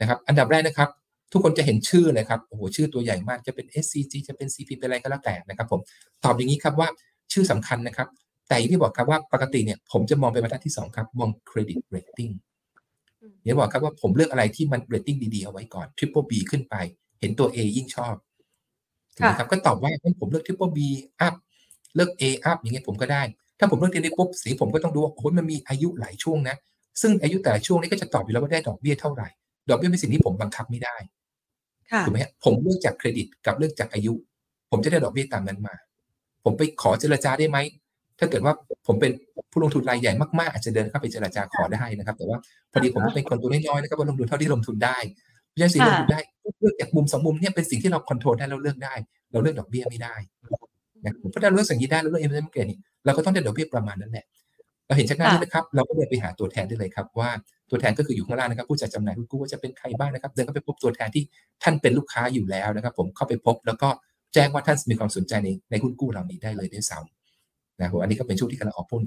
[0.00, 0.88] นะครับ อันดับแรกนะครับ
[1.32, 5.80] ทุกคนจะเห็นชื่อเลยครับโอ้โหชื่อตัวใหญ่มากจะเป็น SCG จะเป็น CP เป็นอะไรก็แล้วแต่นะครับ ผม
[6.24, 6.88] ตอบอย่างนี้ครับว่า
[7.32, 8.08] ชื่อสำคัญนะครับ
[8.48, 12.30] แต่อย่างที่บอกครับว่าปกติเนี่ยผมจะมองไปบรรทัดที่ 2 ครับ มองเครดิตเรตติ้ง
[13.44, 16.74] อย่าบอกครับว่าผมเลือกอะไรที่มันเรตติ้งดีๆเอาไว้ก่อน Triple B ขึ้นไป
[17.20, 18.14] เห็นตัว A ยิ่งชอบ
[19.14, 20.78] ถูกไหมครับก็ตอบว่าผมเลือก Triple B
[21.26, 21.34] up
[21.94, 23.22] เลือก A up อย่างเงี้ยผมก็ได้
[23.58, 26.56] ถ้าผมเลือกเนี้ยปุ๊บสีผมก็ต้องดูว่าโอ้ยมันมีอายุหลายช่วงนะ
[27.00, 29.28] ซึ่งอายุแต่ละช่วงนี้ก็จะตอบอยู่แล้วว่าได้ดอกเบี้ยเท่าไหร่
[29.68, 30.96] ดอกเบี้ยเป็นสิ่งที่ผมบังคับไม่ได้
[32.06, 34.12] ถูกไหมฮะผมเลือกจากเครดิตกับเลือกจากอายุ
[34.70, 35.74] ผมจะได้ดอกเบี้ยตามนั้นมา
[36.44, 37.58] ผมไปขอเจรจาได้ไหม
[38.18, 38.54] ถ้าเกิดว่า
[38.86, 39.12] ผมเป็น
[39.50, 42.38] ผู้ลงทุนรายใหญ่มากๆอาจจะเดินเข้าไปเจรจาขอได้นะครับ แต่ว่า
[42.72, 44.98] พอดีผมเป็นคนตัวน้อยๆนะครับว่าลงทุนเท่าที่ลงทุนได้
[45.48, 46.20] เพราะฉะนั้นสิ่งลงทุนได้
[46.60, 48.94] เลือกจากมุมสองมุมเนี่ยเป็นสิ่งที่เรา control ได้เราเลือกได้
[49.32, 50.14] เราเลือกดอกเบี้ยไม่ได้
[51.04, 54.24] นะเพราะถ้าเราเลือกสิ่งนี้ได้เราเลือกเอ็มเอ็มเกรดนี่เราก็ต้องได้ดอกเบี้ยประมาณนั้นแหละ
[54.86, 57.30] เราเห็นชัดหน้านี้นะครับ เราก็เดินไปหาตัวแทนได้เลยครับว่า
[57.70, 61.22] ตัวแทนก็คืออยู่ข้างล่างนะครับ ผู้จัดจำหน่ายหุ้นกู้ว่าจะเป็นใครบ้างนะครับ เดินเข้าไปพบตัวแทนที่
[61.62, 63.88] ท่านเป็นลูกค้าอยู่แล้วนะครับ ผมเข้าไปพบแล้วก็
[64.34, 69.02] แจ้งว่าท่านมีความสนใจในในหุ้นกู้เหล่านี้ได้เลยด้วยซ้ำนะครับอันนี้ก็เป็นช่วงที่กำลังออกพ้น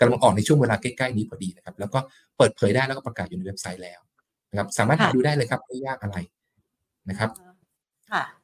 [0.00, 1.98] กำลังออกในช่วงเวลาใกล้ๆนี้พอดีนะครับ แล้วก็
[2.36, 4.00] เปิดเผยได้แล้วก็ประกาศอยู่ในเว็บไซต์แล้ว
[4.50, 6.16] นะครับ สามารถหาดูได้เลยครับไม่ยากอะไร
[7.10, 7.30] นะครับ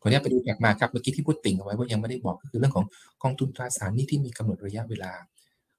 [0.01, 2.87] ขออนุญาตไปดูจากมาครับเมื่อกี้ที่พูดติ่งเอาไว้ว่ายังไม่ได้บอกก็คือเรื่องของ
[3.23, 5.13] กองทุนตราสารหนี้ที่มีกำหนดระยะเวลา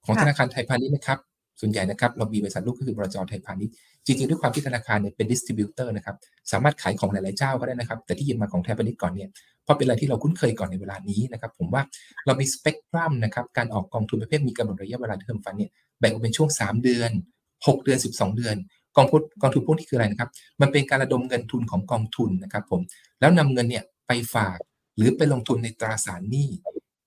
[0.06, 1.20] ของธนาคารไทยพาณิชย์นะครับ
[1.62, 3.74] ส่วนใหญ่นะครับเรามีบริษัทลูกก็คือบรจไทยพาณิชย์
[4.05, 6.16] จริงๆด้วยความที่ธนาคารเนี่ยเป็นดิสติบิวเตอร์นะครับ
[6.51, 9.30] สามารถขายของหลายๆเจ้าก็ได้นะครับ แต่ที่ยินมาของไทยพาณิชย์ก่อนเนี่ย
[9.64, 11.82] เพราะเป็นอะไรที่เราคุ้นเคยก่อนในเวลานี้นะครับผมว่า
[12.26, 17.12] เรามีสเปกตรัมนะครับการออกกองทุนประเภทมีกำหนดระยะเวลาเทอมฟันเนี่ยแบ่งออกเป็นช่วง 3 เดือน
[17.49, 18.55] 6 เดือน 12 เดือน
[18.97, 20.30] กองทุนกองทุนพวกนี้คืออะไรนะครับ
[20.62, 22.82] มันเป็นการระดมเงินทุนของกองทุนนะครับผม
[23.20, 24.57] แล้วนำเงินเนี่ยไปฝาก
[24.97, 26.49] หรือไปลงทุนในตราสารหนี้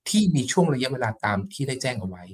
[0.08, 2.24] ที่มีช่วงระยะเวลาตามที่ได้แจ้งเอาไว้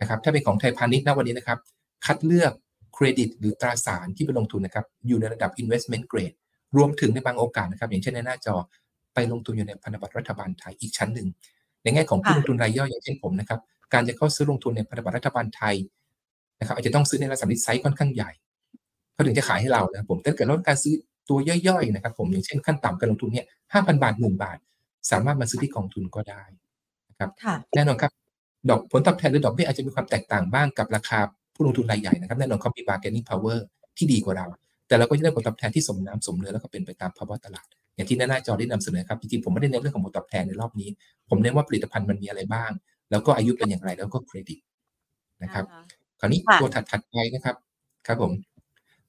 [0.00, 1.58] นะครับถ้าเป็นของไทยพาณิชย์ณวันนี้นะครับ
[2.06, 2.52] คัดเลือก
[2.94, 6.34] เครดิตหรือตราสารที่ไปลงทุนนะครับอยู่ในระดับ investment grade
[6.76, 8.54] รวมถึงในบางโอกาสนะครับอย่างเช่นในหน้าจอ
[9.14, 11.28] ไปลงทุนอยู่ในพันธบัตรรัฐบาลไทยอีกชั้นหนึ่ง
[11.82, 13.60] ในแง่ของผู้ลงทุนรายย่อยอย่างเช่นผมนะครับ
[13.92, 15.74] การจะเข้าซื้อลงทุนในพันธบัตรรัฐบาลไทย
[16.60, 18.30] นะครับอาจจะต้องซื้อในระดับไซส์ค่อนข้างใหญ่
[19.12, 20.94] เขาถึงจะขายให้เรานะผมถ้าเกิดเราการซื้อ
[21.28, 21.38] ตัว
[21.68, 24.58] ย่อยๆนะครับ ผมอย่างเช่นขั้นต่ำการลงทุนเนี่ยห้าพันบาทหมื่นบาท
[25.10, 26.42] สามารถมาซื้อที่กองทุนก็ได้
[27.10, 27.30] นะครับ
[27.74, 28.17] แน่นอนครับ
[28.70, 31.18] ดอกผลตอบแทนหรือดอกเบี้ยอาจจะมีความแตกต่างบ้างกับราคา
[31.54, 33.58] ผู้ลงทุนรายใหญ่นะครับแน่นอนเขามี bargaining power
[33.98, 34.46] ที่ดีกว่าเรา
[34.88, 40.88] แต่เราก็จะได้ผลตอบแทนที่สมน้ำสมเนื้อแล้วก็เป็นไปตามภาวะตลาด อย่างที่หน้าจอได้นำเสนอครับจริงๆผมไม่ได้เน้นเรื่องของผลตอบแทนในรอบนี้
[41.28, 42.70] ผมเน้นว่าผลิตภัณฑ์มันมีอะไรบ้าง
[43.10, 44.58] แล้วก็อายุเป็นอย่างไรแล้วก็เครดิต
[45.42, 45.64] นะครับ
[46.20, 47.56] คราวนี้ตัวถัดๆไปนะครับ
[48.06, 48.32] ครับผม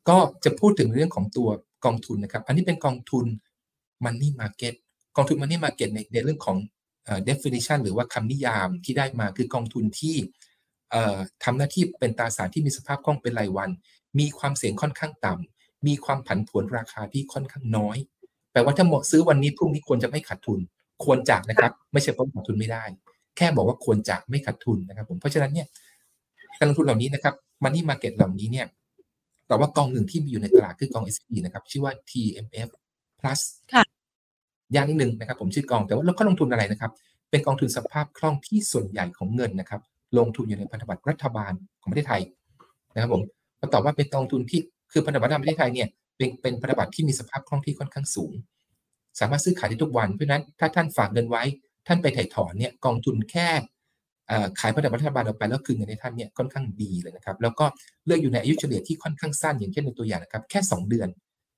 [0.10, 1.50] ก็จะพูดถึงเรื่องของตัว
[1.86, 3.26] กองทุนนะครับ อันนี้เป็นกองทุน
[4.06, 4.74] Money Market
[5.16, 6.58] กองทุน Money Market ในในเรื่องของ
[7.30, 10.16] definition หรือว่าคำนิยามที่ได้มาคือกองทุนที่
[11.44, 13.70] ทำหน้าที่เป็นตราสารที่มีสภาพคล่องเป็นรายวัน
[14.20, 17.98] มีความเสี่ยงค่อนข้างต่ำมีความผันผวนราคาที่ค่อนข้างน้อย
[18.52, 20.60] แปลว่าถ้าหมดซื้อวันนี้พรุ่งนี้ควรจะไม่ขาดทุน
[21.04, 22.84] ควรจะนะครับ ไม่ใช่เพราะขาดทุนไม่ได้
[23.38, 25.68] แค่บอกว่าควรจะไม่ขาดทุนนะครับผมเพราะฉะนั้นเนี่ย
[26.58, 27.34] การลงทุนเหล่านี้นะครับ
[27.64, 28.68] มันนี่มาเก็ตเหล่านี้เนี่ย
[29.48, 32.70] แต่ว่ากองหนึ่งที่มีอยู่ในตลาดคือกอง S&P นะครับ ชื่อว่า TMF
[33.20, 33.42] plus
[34.74, 36.92] อย่างนิดนึงนะครับผมชื่อกองแต่ว่าเราก็ลงทุนอะไรนะครับ
[37.30, 39.82] เป็นกองทุนสภาพคล่องที่ส่วนใหญ่ของเงินนะครับ
[40.18, 42.22] ลงทุนอยู่ในพันธบัตรรัฐบาลของประเทศไทย
[42.94, 43.22] นะครับผม
[43.60, 44.60] ก็ตอบว่าเป็นกองทุนที่
[44.92, 48.32] คือพันธบัตรประเทศไทยเนี่ยเป็นเป็นพันธบัตรที่มีสภาพคล่องที่ค่อนข้างสูง
[49.20, 51.44] สามารถซื้อขายได้ทุกวันเพราะนั้นถ้าท่านฝากเงินไว้
[51.88, 53.50] ท่านไปถ่ายถอนเนี่ยกองทุนแค่
[54.60, 57.66] ขายพันธบัตรรัฐบาลออกไปแล้วคืนเงินให้ท่านเนี่ยค่อนข้างดีเลยนะครับ แล้วก็
[58.06, 61.08] เลือกอยู่ในอายุเฉลี่ยที่ค่อนข้างสั้นอย่างเช่นในตัวอย่างนะครับ แค่ 2 เดือน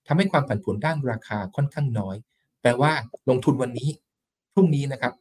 [0.08, 2.16] ทำให้ความผันผวนด้านราคาค่อนข้างน้อย
[2.62, 2.92] แปลว่า
[3.30, 3.90] ลงทุนวันนี้
[4.54, 5.14] พรุ่งนี้นะครับ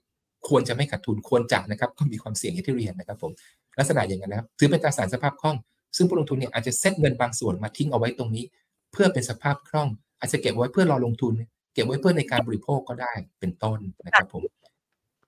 [0.48, 3.32] ควรจะไม่ขาดทุนควรจะนะครับก็มีความเสี่ยงอย่างที่เรียนนะครับ ผม
[3.78, 5.56] ลักษณะอย่างนั้นนะครับถือเป็นตราสารสภาพคล่อง
[5.96, 8.44] ซึ่งผู้ลงทุนเนี่ยอาจจะเซ็ตเงินบางส่วนมาทิ้งเอาไว้ตรงนี้
[8.92, 9.88] เพื่อเป็นสภาพคล่อง
[10.20, 11.32] อาจจะเก็บไว้เพื่อรอลงทุน
[11.74, 14.42] เก็บไว้เพื่อในการบริโภคก็ได้เป็นต้นนะครับ ผม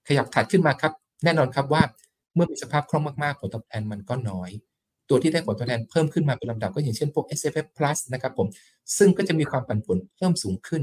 [0.08, 0.92] ขยับถัดขึ้นมาครับ
[1.24, 1.82] แน่นอนครับว่า
[2.34, 4.50] เมื่อมีสภาพคล่องมากๆผลตอบแทนมันก็น้อย
[5.08, 8.46] ตัวที่ได้ผลตอบแทนเพิ่มขึ้นมาเป็นลำดับก็อย่างเช่นพวก S F F plus นะครับผม
[8.98, 10.82] ซึ่งก็จะมีความผันผวนเพิ่มสูงขึ้น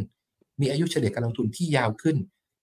[0.61, 2.17] มีอายุเฉลี่ยการลงทุนที่ยาวขึ้น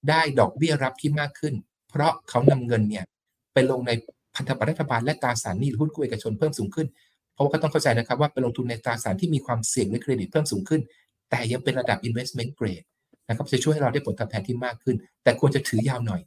[0.09, 1.55] ได้ดอกเบี้ยรับที่มากขึ้น
[1.90, 3.05] เพราะเขานำเงินเนี่ย
[3.55, 3.90] ไปลงใน
[4.34, 6.86] พันธบัตรรัฐบาลและตราสารหนี้หรือหุ้นกู้เอกชนเพิ่มสูงขึ้น
[7.34, 10.80] เพราะว่าก็ต้องเข้าใจนะครับว่าไปลงทุนในตราสารที่มีความเสี่ยงในเครดิตเพิ่มสูงขึ้น
[11.30, 12.86] แต่ยังเป็นระดับ investment grade
[13.28, 16.20] นะครับจะช่วยให้เราได้ผลตอบแทนที่มากขึ้น แต่ควรจะถือยาวหน่อย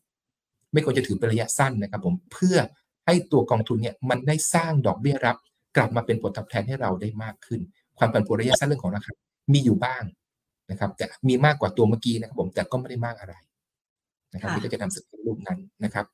[0.73, 2.57] ไม่ควรจะถือเป็นระยะสั้นนะครับผมเพื่อ
[3.05, 5.37] ให้ตัวกองทุนเนี่ยมันได้สร้างดอกเบี้ยรับ
[5.77, 7.61] กลับมาเป็นผลตอบแทนให้เราได้มากขึ้น
[7.97, 9.11] ความผันผวนระยะสั้นเรื่องของราคา
[9.53, 10.03] มีอยู่บ้าง
[10.71, 13.33] นะครับแต่มีมากกว่าตัวเมื่อกี้นะครับผมแต่ก็ไม่ได้มากอะไร
[14.33, 16.05] นะครับที่ก็จะนำเสนอรูปนั้นนะครับ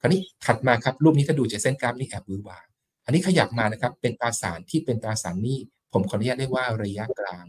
[0.00, 2.58] คราวนี้ถัดมาครับรูปนี้ถ้าดูจากเส้นกราฟนี่แอบวือวา
[3.04, 5.58] อันนี้ขยับมานะครับเป็นตราสารที่เป็นตราสารนี้
[5.92, 7.44] ผมขออนุญาตเรียกว่าระยะกลาง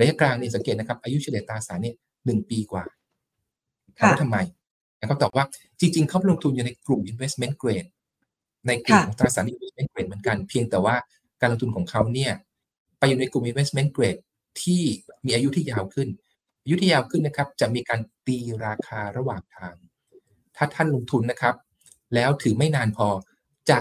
[0.00, 1.94] ระยะกลางนี่สังเกตนะครับ อายุเฉลี่ยตราสารเนี่ย
[2.26, 2.84] หนึ่งปีกว่า
[3.96, 4.38] ถามว่าทำไม
[5.08, 5.44] เขาตอบว่า
[5.80, 7.88] จริง ๆ เขาลงทุนอยู่ในกลุ่ม investment grade
[8.66, 10.94] ในกลุ่มของตราสาร investment grade เหมือนกัน เพียงแต่ว่า
[11.40, 12.32] การลงทุนของเขาเนี่ย
[12.98, 14.20] ไปอยู่ในกลุ่ม investment grade
[14.62, 14.82] ที่
[15.26, 16.08] มีอายุที่ยาวขึ้น
[16.62, 19.74] อายุที่ยาวขึ้นนะครับ จะมีการตีราคาระหว่างทาง
[20.56, 21.54] ถ้าท่านลงทุนนะครับ
[22.14, 23.08] แล้วถือไม่นานพอ
[23.70, 23.78] จะ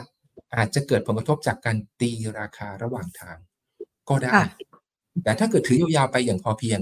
[0.55, 3.37] อาจจะเกิดผลกระทบจากการตีราคาระหว่างทาง
[4.09, 4.31] ก็ได้
[5.23, 6.79] แต่ถ้าเกิดถือยาวๆไปอย่างพอเพียง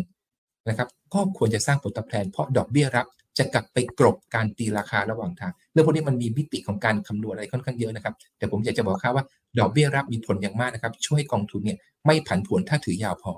[0.70, 9.26] นะครับ ก็ควรจะสร้างผลตอบแทนเพราะดอกเบี้ยรับจะกลับไปกรบการตีราคาระหว่างทาง เรื่องพวกนี้มันมีมิติของการคำนวณอะไรค่อนข้างเยอะนะครับ แต่ผมอยากจะบอกครับว่า
[9.60, 13.32] ดอกเบี้ยรับมีผลอย่างมากนะครับ ช่วยกองทุนเนี่ยไม่ผันผวนถ้าถือยาวพอ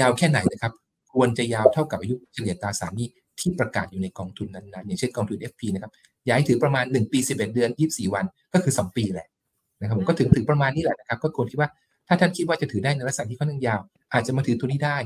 [0.00, 0.72] ยาวแค่ไหนนะครับ
[1.14, 3.08] ควรจะยาวเท่ากับอายุเฉลี่ยตราสารหนี้
[3.40, 5.92] ที่ประกาศอยู่ในกองทุนนั้นๆ อย่างเช่นกองทุน FP นะครับ
[6.28, 8.24] ย้ายถือประมาณ 1 ปี 11 เดือน 24 วัน
[8.54, 9.28] ก็คือ 2 ปีแหละ
[9.80, 11.70] นะครับผมก็ถึงถึงประมาณนี้แหละนะครับ ก็ควรคิดว่า
[12.08, 13.80] ถ้าท่านคิดว่าจะถือได้ในลักษณะที่ค่อนข้างยาว
[14.12, 14.98] อาจจะมาถือตัวนี้ได้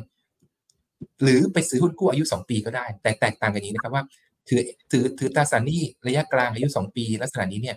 [1.23, 4.03] หรือไปซื้อหุ้นกู้อายุ 2 ปีก็ได้ แต่แตกต่างกันนี้นะครับว่า
[4.49, 4.61] ถือ
[4.91, 7.77] ถือถือตราสารหนี้ระยะกลางอายุ 2 ปี ลักษณะนี้เนี่ย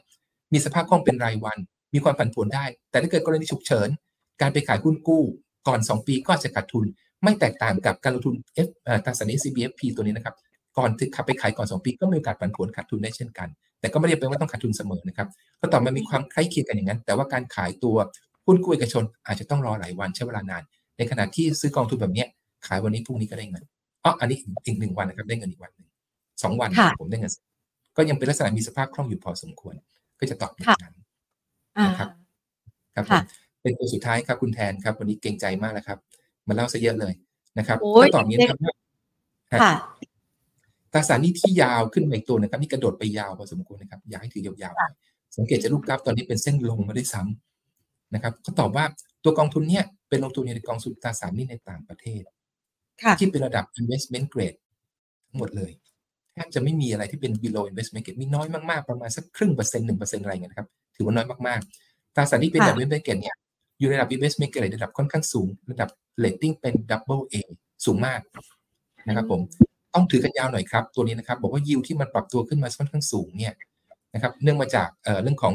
[0.54, 1.58] มีสภาพคล่องเป็นรายวัน
[1.94, 3.90] มีความผันผวนได้ แต่ถ้าเกิดกรณีฉุกเฉิน
[4.42, 5.24] การไปขายหุ้นกู้
[5.68, 6.86] ก่อน 2 ปีก็จะขาดทุน
[7.24, 8.36] ไม่แตกต่างกับการลงทุน
[8.66, 8.70] F
[9.06, 10.36] ตราสารหนี้ CBFP ตัวนี้นะครับ
[10.78, 13.48] ก่อนที่ขับไปขายก่อน 2 ปีก็มีโอกาสผันผวนขาดทุนได้เช่นกัน
[13.80, 15.28] แต่ก็ไม่ได้แปลว่าต้องขาดทุนเสมอนะครับ
[15.60, 17.96] ก็ต่อมามีความคล้ายเคียงกันอย่างนั้น แต่ว่าการขายตัว
[18.46, 20.64] หุ้นกู้เอกชน อาจจะต้องรอหลายวันใช้เวลานาน
[20.98, 22.26] ในขณะที่ซื้อกองทุนแบบนี้
[22.68, 23.64] ขายวันนี้พรุ่งนี้ก็ได้เงิน
[24.04, 25.88] อ๋ออันนี้อีกหนึ่งวันนะครับได้เงินอีกวันหนึ่ง
[26.44, 27.32] สองวันผมได้เงิน
[27.98, 29.76] ก็ยังเป็นลักษณะมีสภาพคล่องอยู่พอสมควร
[30.20, 30.94] ก็จะตอบแบบนั้น
[31.88, 32.10] นะครับ
[32.96, 33.24] ครับผม
[33.66, 36.00] เป็นตัวสุดท้ายครับคุณแทนครับ วันนี้เก่งใจมากแล้วครับ
[36.48, 37.14] มาเล่าซะเยอะเลย
[37.60, 38.74] นะครับก็ตอบนี้นะครับว่า
[40.94, 48.86] ตราสารนี้ที่ยาวขึ้นมาอีกตัวนะครับนี่กระโดดไปยาวพอสมควรนะครับอยากให้ถือยาวๆสังเกตจะรูปกราฟตอนนี้เป็นเส้นลงมาได้ซ้ำนะครับ ก็ตอบว่า
[49.24, 52.22] ตัวกองทุนเนี่ยเป็นลงทุนในกองทุนตราสารนี้ในต่างประเทศ
[53.20, 54.58] ที่เป็นระดับ investment grade
[55.28, 55.72] ทั้งหมดเลย
[56.34, 63.36] แทบจะไม่มีอะไรที่เป็น below investment grade มีน้อยมากๆ ประมาณสักครึ่งเปอร์เซ็นต์หนึ่งเปอร์เซ็นต์อะไรเงี้ยครับ ถือว่าน้อยมากๆ ตราสารที่เป็นระดับ investment grade เนี่ย
[63.80, 65.90] อยู่ในระดับ investment grade ระดับค่อนข้างสูง ระดับ
[66.24, 67.36] rating เป็น double A
[67.86, 68.20] สูงมาก
[69.08, 69.42] นะครับผม
[69.94, 73.54] ต้องถือกันยาวหน่อยครับ ตัวนี้นะครับ บอกว่ายิวที่มันปรับตัวขึ้นมาค่อนข้างสูงเนี่ย
[74.14, 74.90] นะครับเนื่องมาจาก
[75.24, 75.54] เรื่องของ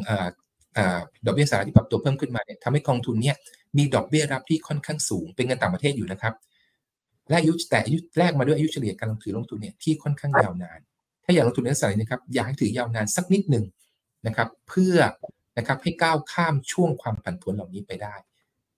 [1.27, 3.37] ดอกเบี้ยสหรัฐที่ปรับตัวเพิ่มขึ้นมาเนี่ยทำให้กองทุนเนี่ย
[3.77, 6.35] มีดอกเบี้ยรับที่ค่อนข้างสูง เป็นเงินต่างประเทศอยู่นะครับ
[7.29, 10.79] และอายุแต่อายุแรกมาด้วยอายุเฉลี่ยการลงทุนลงทุนเนี่ยที่ค่อนข้างยาวนาน
[11.25, 13.65] ถ้าอยากลงทุนในลักษณะนี้นะครับอยากให้ถือยาวนานสักนิดหนึ่ง
[14.27, 14.97] นะครับ เพื่อ
[15.59, 18.15] นะครับให้ก้าวข้ามช่วงความผันผวนเหล่านี้ไปได้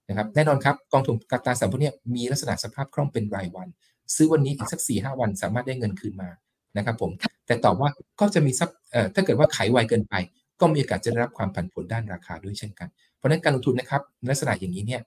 [0.09, 3.69] นะครับแน่นอนครับกองทุนกาตราสารพวกนี้มีลักษณะสภาพคล่องเป็นรายวัน
[4.15, 6.31] ซื้อวันนี้อีกสักสี่ห้าวัน สามารถได้เงินคืนมา
[6.77, 7.11] นะครับผม
[7.47, 8.71] แต่ตอบว่าก็จะมีสัก
[9.15, 10.15] ถ้าเกิดว่าขายไวเกินไป
[10.61, 15.01] ก็มีโอกาสจะได้รับความผันผวนด้านราคาด้วยเช่นกัน เพราะนั้นการลงทุนนะครับลักษณะอย่างนี้เนี่ย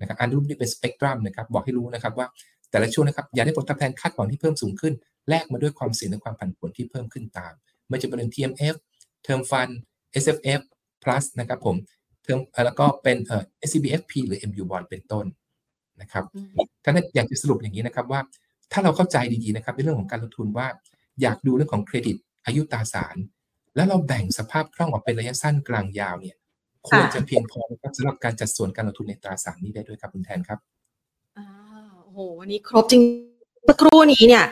[0.00, 2.26] นะครับอันรูปนี้เป็นสเปกตรัมนะครับบอกให้รู้นะครับว่า
[2.70, 4.94] แต่ละช่วงนะครับอย่าได้ผลตอบแทนคาดหวังที่เพิ่มสูงขึ้น
[5.28, 7.52] แลกมาด้วยความเสี่ยงและความผันผวนที่เพิ่มขึ้นตาม
[7.88, 8.74] ไม่จะเป็น TMF
[9.26, 9.72] Term Fund
[10.22, 10.60] SFF
[11.04, 11.76] plus นะครับผม
[12.22, 15.26] เทอมแล้วก็เป็นเอ่อ SCBFP หรือ MU Bond เป็นต้น
[16.00, 16.24] นะครับ
[16.84, 18.20] ท่านอยากจะสรุปอย่างนี้นะครับว่า
[18.72, 20.66] ถ้าเราเข้าใจดีๆนะครับในเรื่องของการลงทุนว่า
[21.22, 23.16] อยากดูเรื่องของเครดิตอายุตราสาร
[23.76, 26.36] แล้วเราแบ่งสภาพคล่องออกเป็นระยะสั้นกลางยาวเนี่ย
[26.88, 30.58] ควรจะเพียงพอครับสำหรับการจัดส่วนการลงทุนในตราสารนี้ได้ด้วยครับคุณแทนครับ
[31.36, 31.46] อ่า
[32.02, 33.02] โอ้โหวันนี้ครบจริง
[33.64, 34.44] เมื่อครู่นี้เนี่ย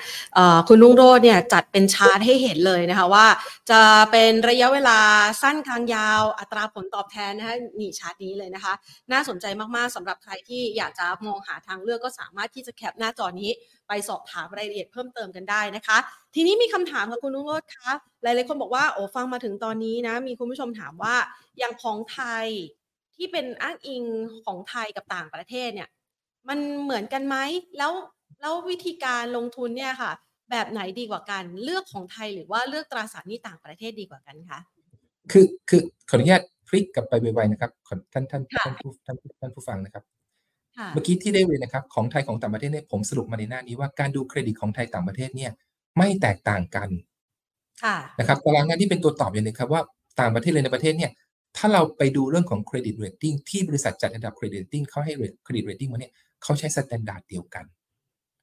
[0.68, 3.26] คุณลุงโรดเนี่ยจัดเป็นชาร์ตให้เห็นเลยนะคะว่า
[3.70, 4.98] จะเป็นระยะเวลา
[5.42, 8.72] สั้นกลางยาวอัตราผลตอบแทนนะคะนี่ชาร์ตนี้เลยนะคะ
[9.12, 9.46] น่าสนใจ
[9.76, 13.50] มากๆสำหรับใครที่อยากจะมองหาทางเลือกก็สามารถที่จะแคปหน้าจอนี้
[13.88, 15.98] ไปสอบถามรายละเอียดเพิ่มเติมกันได้นะคะ
[16.34, 17.90] ทีนี้มีคำถามค่ะคุณลุงโรดคะ
[18.22, 21.14] หลายๆคนบอกว่าโอ้ฟังมาถึงตอนนี้นะมีคุณผู้ชมถามว่า
[21.58, 22.46] อย่างของไทย
[23.16, 24.04] ที่เป็นอ้างอิง
[24.46, 25.88] ของไทยกับต่างประเทศเนี่ย
[26.48, 27.36] มันเหมือนกันไหม
[27.78, 27.92] แล้ว
[28.40, 30.12] แล้ววิธีการลงทุนเนี่ยค่ะ
[30.50, 34.60] แบบไหนดีกว่ากันเลือกของไทยหรือว่าเลือกตราสารหนี้ต่างประเทศดีกว่ากันคะ
[35.32, 35.80] คือคือ
[36.10, 37.70] ขออนุญาตพลิกกลับไปไวๆนะครับ
[38.12, 40.04] ท่านท่านท่านผู้ท่านท่านผู้ฟังนะครับ
[40.92, 45.50] เมื่อกี้ที่ได้เรียนนะครับของไทยของต่างประเทศเนี่ยผมสรุปมาในหน้านี้ว่าการดูเครดิตของไทยต่างประเทศเนี่ย
[45.98, 46.88] ไม่แตกต่างกัน
[48.18, 49.82] นะครับตารางงานที่เป็นตัวตอบอย่างนึงครับว่า
[50.20, 51.10] ต่างประเทศเลยในประเทศเนี่ย
[51.56, 55.12] ถ้าเราไปดูเรื่องของเครดิตเรตติ้งที่บริษัทจัดอันดับเครดิตเรตติ้งเขาให้
[55.44, 56.12] เครดิตเรตติ้งมาเนี่ย
[56.42, 57.64] เขาใช้ standard เดียวกัน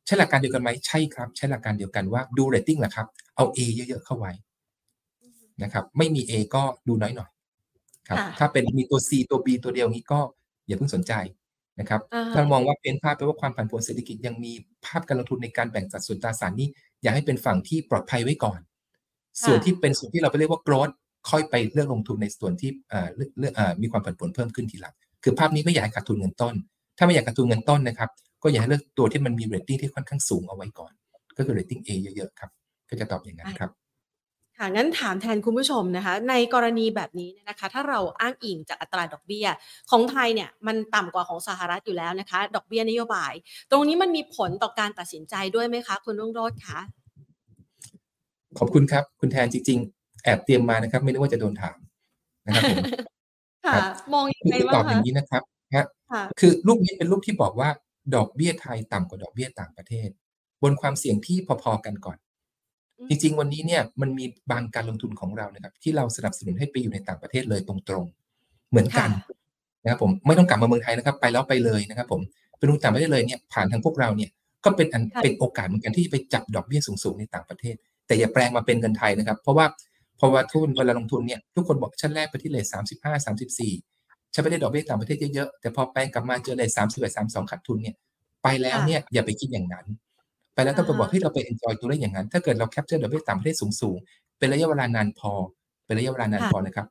[0.10, 4.32] ใช้หลักการเดียวกันไหมใช่ครับ ใช้หลักการเดียวกันว่าดูเรตติ้งแหละครับ เอา A เยอะๆเข้าไว้
[5.64, 7.30] นะครับ ไม่มี A ก็ดูน้อยหน่อย
[8.08, 10.20] ครับ ถ้าเป็นมีตัว C ตัว B ตัวเดียวนี้ก็
[10.68, 11.14] อย่าเพิ่งสนใจ
[11.80, 12.02] นะครับ
[12.34, 14.52] ถ้ามองว่าเป็นภาพแปลว่าความผันผวนเศรษฐกิจยังมี
[14.86, 16.68] ภาพการลงทุนในการแบ่งสัดส่วนตราสารหนี้
[17.02, 18.60] อยากให้เป็นฝั่งที่ปลอดภัยไว้ก่อน
[19.46, 20.90] ส่วนที่เป็นส่วนที่เราไปเรียกว่า growth
[21.30, 22.70] ค่อยไปเลือกลงทุนในส่วนที่
[23.38, 24.94] เลือกมีความผันผวนเพิ่มขึ้นทีหลัง
[25.24, 26.56] คือภาพนี้ไม่อยากให้ขาดทุนเงินต้น
[26.98, 28.10] ถ้าไม่อยากขาดทุนเงินต้นนะครับ
[28.44, 30.92] ก็อย่าให้เลือกตัวที่มันมีเรตติ้งที่ค่อนข้างสูงเอาไว้ก่อน
[31.38, 32.50] ก็คือเรตติ้ง A เยอะๆครับ
[32.90, 33.72] ก็จะตอบอย่างนั้นครับ
[34.58, 39.48] ค่ะงั้นถามแทนคุณผู้ชมนะคะ ในกรณีแบบนี้นะคะ ถ้าเราอ้างอิงจากอัตราดอกเบี้ย
[39.92, 43.34] ของไทยเนี่ยมันต่ำกว่าของสหรัฐอยู่แล้วนะคะ ดอกเบี้ยนโยบาย
[43.72, 46.80] ตรงนี้มันมีผลต่อการตัดสินใจด้วยไหมคะ คุณรุ่งโรจน์คะ
[48.60, 51.78] ขอบคุณครับ คุณแทนจริง ๆ แอบเตรียมมานะครับ ไม่รู้ว่าจะโดนถาม
[52.46, 52.78] นะครับผม
[53.66, 53.76] ค่ะ
[54.14, 55.44] มองยังไงบ้างคะตอบอย่างนี้นะครับ
[55.76, 55.86] ฮะ
[56.40, 57.70] คือรูปนี้เป็นรูปที่บอกว่า
[58.16, 60.10] ดอกเบี้ยไทยต่ำกว่าดอกเบี้ยต่างประเทศ
[60.64, 62.18] บนความเสี่ยงที่พอๆกันก่อน
[63.10, 69.10] จริงๆ วันนี้เนี่ยมันมีบางการลงทุนของเรานะครับ ที่เราสนับสนุนให้ไปอยู่ในต่างประเทศเลยตรงๆ เหมือนกัน
[69.84, 72.22] นะครับผมไม่ต้องกลับมาเมืองไทยนะครับ ไปแล้วไปเลยนะครับ ผม
[72.58, 74.30] ไปลงต่างประเทศเลยเนี่ยผ่านทางพวกเราเนี่ย
[74.66, 77.76] ก็เป็นอันเป็นโอกาสเหมือนกันที่จะไปจับดอกเบี้ยสูงๆในต่างประเทศ
[78.08, 79.66] แต่อย่าแปลงมาเป็นเงินไทยนะครับ เพราะว่า
[80.20, 83.74] พอว่าทุนเวลาลงทุนเนี่ยทุกคนบอกชั้นแรกไปที่เลทสามสิบห้าสามสิบสี่
[84.34, 87.96] ฉันไปได้ดอกเบี้ยต่างประเทศเยอะๆแต่พอแปลงกลับมาเจอเลทสามสิบเอ็ดสามสองขาดทุนเนี่ย
[88.44, 89.86] ไปแล้วเนี่ยอย่าไปคิดอย่างนั้น
[90.54, 95.32] ไปแล้วต้องไปบอกให้เราไป enjoy ตัวได้อย่างนั้น ถ้าเกิดเรา capture ดอกเบี้ยต่างประเทศสูงๆเป็นระยะเวลานานพอ
[95.86, 96.88] เป็นระยะเวลานานพอนะครับ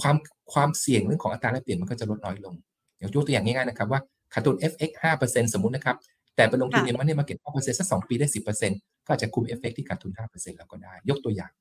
[0.00, 0.16] ความ
[0.52, 2.54] ความเสี่ยงเรื่องของอัตราแลกเปลี่ยนมันก็จะลดน้อยลง
[2.98, 4.00] อย่างยกตัวอย่างง่ายๆนะครับว่า
[4.34, 4.90] ขาดทุน FX
[5.22, 5.96] 5%สมมุตินะครับ
[6.36, 8.26] แต่ไปลงทุนในมันนี่มาเก็ต5%สัก2ปีได้
[8.66, 11.52] 10%ก็อาจจะคุมเอฟเฟกที่ขาดทุน5%แล้วก็ได้ ยกตัวอย่าง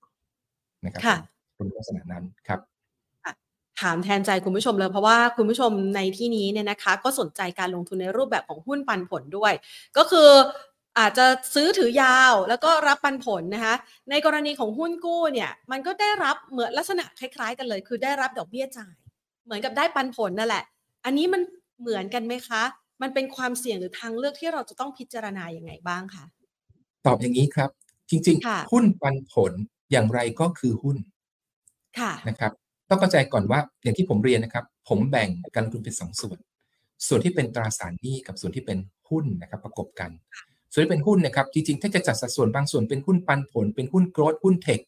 [0.86, 1.02] นะครับ
[1.56, 2.60] เป็นลักษณะนั้นครับ
[3.82, 9.54] ถามแทนใจคุณผู้ชมเลยเพราะว่าคุณผู้ชมในที่นี้เนี่ยนะคะ ก็สนใจการลงทุนในรูปแบบของหุ้นปันผลด้วย
[9.98, 10.30] ก็คือ
[11.00, 13.76] อาจจะซื้อถือยาวแล้วก็รับปันผลนะคะ
[14.10, 18.96] ในกรณีของหุ้นกู้เนี่ยมันก็ได้รับเหมือนลักษณะคล้าย ๆ กันเลย คือได้รับดอกเบี้ยจ่าย
[19.46, 20.64] เหมือนกับได้ปันผลนั่นแหละ
[21.06, 21.42] อันนี้มัน
[21.82, 22.64] เหมือนกันไหมคะ
[23.02, 26.26] มันเป็นความเสี่ยงหรือทางเลือกที่เราจะต้องพิจารณาอย่างไงบ้างคะ
[27.06, 27.70] ตอบอย่างนี้ครับ
[28.10, 29.54] จริง ๆ หุ้นปันผล
[29.92, 30.98] อย่างไรก็คือหุ้น
[32.00, 32.52] ค่ะนะครับ
[32.92, 36.38] ต้องเข้าใจก่อนว่าอย่างที่ผมเรียนนะครับ ผมแบ่งการลงทุนเป็นสองส่วน
[37.08, 38.78] ส่วนที่เป็นตราสารหนี้กับส่วนที่เป็น
[39.10, 40.10] หุ้นนะครับประกบกัน
[40.72, 44.80] ส่วนที่เป็นหุ้นนะครับจริงๆถ้าจะจัดสัดส่วนบางส่วนเป็นหุ้นปันผล เป็นหุ้นโกลด์หุ้นเทค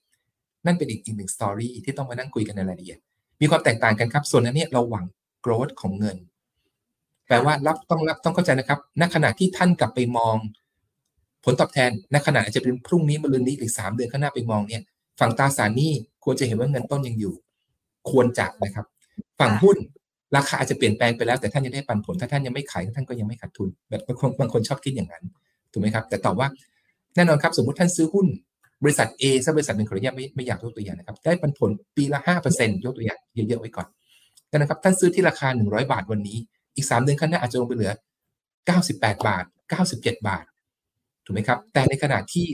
[0.66, 2.98] นั่นเป็นอีกอีกหนึ่งสตอรี่ที่ต้องมานั่งคุยกันในรายละเอียด
[3.42, 5.06] มีความแตกต่างกันครับ ส่วนนั้นเนี่ยเราหวัง
[5.42, 6.18] โกลด์ของเงิน
[7.28, 10.36] แปลว่ารับต้องรับต้องเข้าใจนะครับณขณะที่ท่านกลับไปมอง
[11.46, 14.82] ผลตอบแทนณขณะอาจจะเป็นพรุ่งนี้มะรืนนี้อีกสามเดือนข้างหน้าไปมองเนี่ย
[15.20, 15.92] ฝั่งตราสารหนี้
[16.24, 17.34] ควรจะเห็นว่าเงินต้นยังอยู่
[18.10, 18.86] ควรจัดนะครับ
[19.40, 19.78] ฝั่งหุ้น
[20.36, 25.24] ราคาอาจจะเปลี่ยนแปลงไปแล้วแต่ท่านยังได้ปันผล ถ้าท่านยังไม่ขายท่านก็ยังไม่ขาดทุน แบบบางคนบางคนชอบคิดอย่างนั้น
[25.72, 26.48] ถูกไหมครับ แต่ตอบว่า
[27.16, 28.28] แน่นอนครับ สมมติท่านซื้อหุ้น
[28.84, 33.88] บริษัท A สักบริษัทหนึ่งขออนุญาตไม่ไม่อยากยกตัวอย่างนะครับ ได้ปันผลปีละห้าเปอร์เซ็นต์ยกตัวอย่างเยอะๆไว้ก่อน
[34.50, 36.38] แต่นะครับ ท่านซื้อที่ราคาหนึ่งร้อยบาทวันนี้
[36.76, 37.94] อีกสามเดือนข้างหน้าอาจจะลงไปเหลือ
[38.68, 40.46] เก้าสิบแปดบาทเก้าสิบเจ็ดบาท
[41.26, 42.46] ถูกไหมครับ แต่ในขณะที่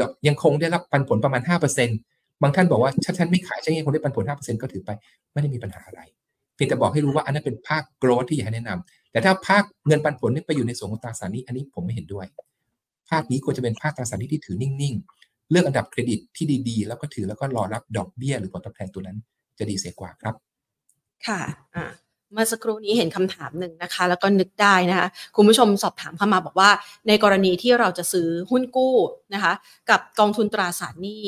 [0.00, 1.98] ดอกยังคงได้รับปันผลประมาณห้าเปอร์เซ็นต์
[2.42, 4.90] บางท่านบอกว่าถ้าท่านไม่ขายฉันยังคงได้ปันผลห้าเปอร์เซ็นต์ก็ถือไป
[5.32, 6.00] ไม่ได้มีปัญหาอะไร
[6.54, 12.26] เพียงแต่บอกให้รู้ว่าอันนั้นเป็นภาคโกรธที่อยากให้แนะนำแต่ถ้าภาคเงินปันผลนี่ไปอยู่ในส่วนของตราสารนี้อันนี้ผมไม่เห็นด้วย
[13.10, 19.18] ภาคนี้ควรจะเป็นภาคตราสารหนี้ที่ถือนิ่งๆ เลือกอันดับเครดิตที่ดีๆ แล้วก็ถือแล้วก็รอรับดอกเบี้ย หรือผลตอบแทนตัวนั้น
[19.58, 20.34] จะดีเสียกว่าครับ
[21.26, 21.40] ค่ะ
[21.74, 21.84] อ่า
[22.32, 26.70] เมื่อสักครู่นี้เห็นคำถามหนึ่งนะคะ แล้วก็นึกได้นะคะ คุณผู้ชมสอบถามเข้ามาบอกว่า
[27.08, 28.94] ในกรณีที่เราจะซื้อหุ้นกู้
[29.34, 29.52] นะคะ
[29.90, 31.24] กับกองทุนตราสารหนี้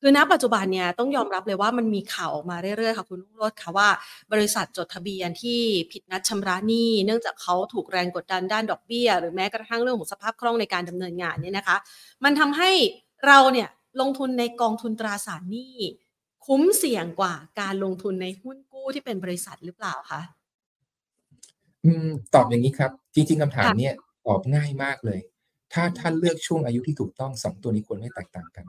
[0.00, 3.88] คือณปัจจุบันเนี่ยต้องยอมรับเลยว่ามันมีข่าวออกมาเรื่อยๆค่ะคุณลุงรถค่ะว่า
[4.32, 5.60] บริษัทจดทะเบียนที่
[5.92, 11.76] ผิดนัดชำระหนี้เนื่องจากเขาถูกแรงกดดันด้านดอกเบี้ย หรือแม้กระทั่งเรื่องของสภาพคล่องในการดำเนินงานเนี่ยนะคะ
[12.24, 12.70] มันทำให้
[13.26, 13.68] เราเนี่ย
[14.00, 15.76] ลงทุนในกองทุนตราสารหนี้
[16.46, 20.20] คุ้มเสี่ยงกว่าการลงทุนในหุ้นกู้ที่เป็นบริษัทหรือเปล่าคะ
[21.84, 23.94] อืมตอบอย่างนี้ครับ จริงๆคำถามเนี่ย
[24.26, 25.20] ตอบง่ายมากเลย
[25.72, 28.66] ถ้าท่านเลือกช่วงอายุที่ถูกต้องสองตัวนี้ควรไม่แตกต่างกัน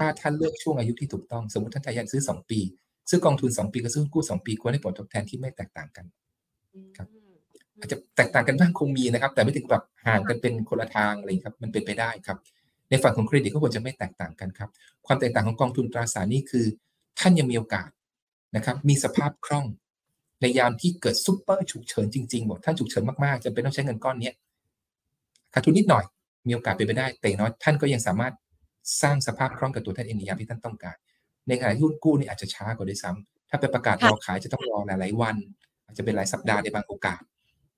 [0.00, 2.60] ถ้าท่านเลือกช่วงอายุที่ถูกต้อง สมมติท่านทายานซื้อสองปี
[3.10, 6.06] ซื้อกองทุนสองปีกับซื้อกู้สองปีควรได้ผลตอบแทนที่ไม่แตกต่างกัน
[6.96, 7.08] ครับ
[7.78, 12.38] อาจจะแตกต่างกันบ้างคงมีนะครับ แต่ไม่ถึงแบบห่างกันเป็นคนละทางอะไรครับ มันเป็นไปได้ครับ
[12.90, 14.70] ในฝั่งของเครดิตก็ควรจะไม่แตกต่างกันครับ
[15.06, 16.66] ความแตกต่างของกองทุนตราสารนี้คือ
[17.20, 17.88] ท่านยังมีโอกาส
[18.56, 19.66] นะครับ มีสภาพคล่อง
[20.40, 24.32] ในยามที่เกิดซุปเปอร์ฉุกเฉินจริงๆบอกท่านฉุกเฉินมากๆจะเป็นต้องใช้เงินก้อนนี้
[25.54, 26.04] ขาดทุนนิดหน่อย
[26.46, 28.32] มีโอกาสเป็นไปได้ แต่น้อยท่านก็ยังสามารถ
[29.02, 30.96] สร้างสภาพคล่องกับตัวท่านเองในยามที่ท่านต้องการ
[31.48, 35.36] ในขณะที่หุ้นกู้นี่อาจจะช้ากว่าด้วยซ้ำถ้าไปประกาศรอขายจะต้องรอหลายๆวัน
[35.86, 37.20] อาจจะเป็นหลายสัปดาห์ในบางโอกาส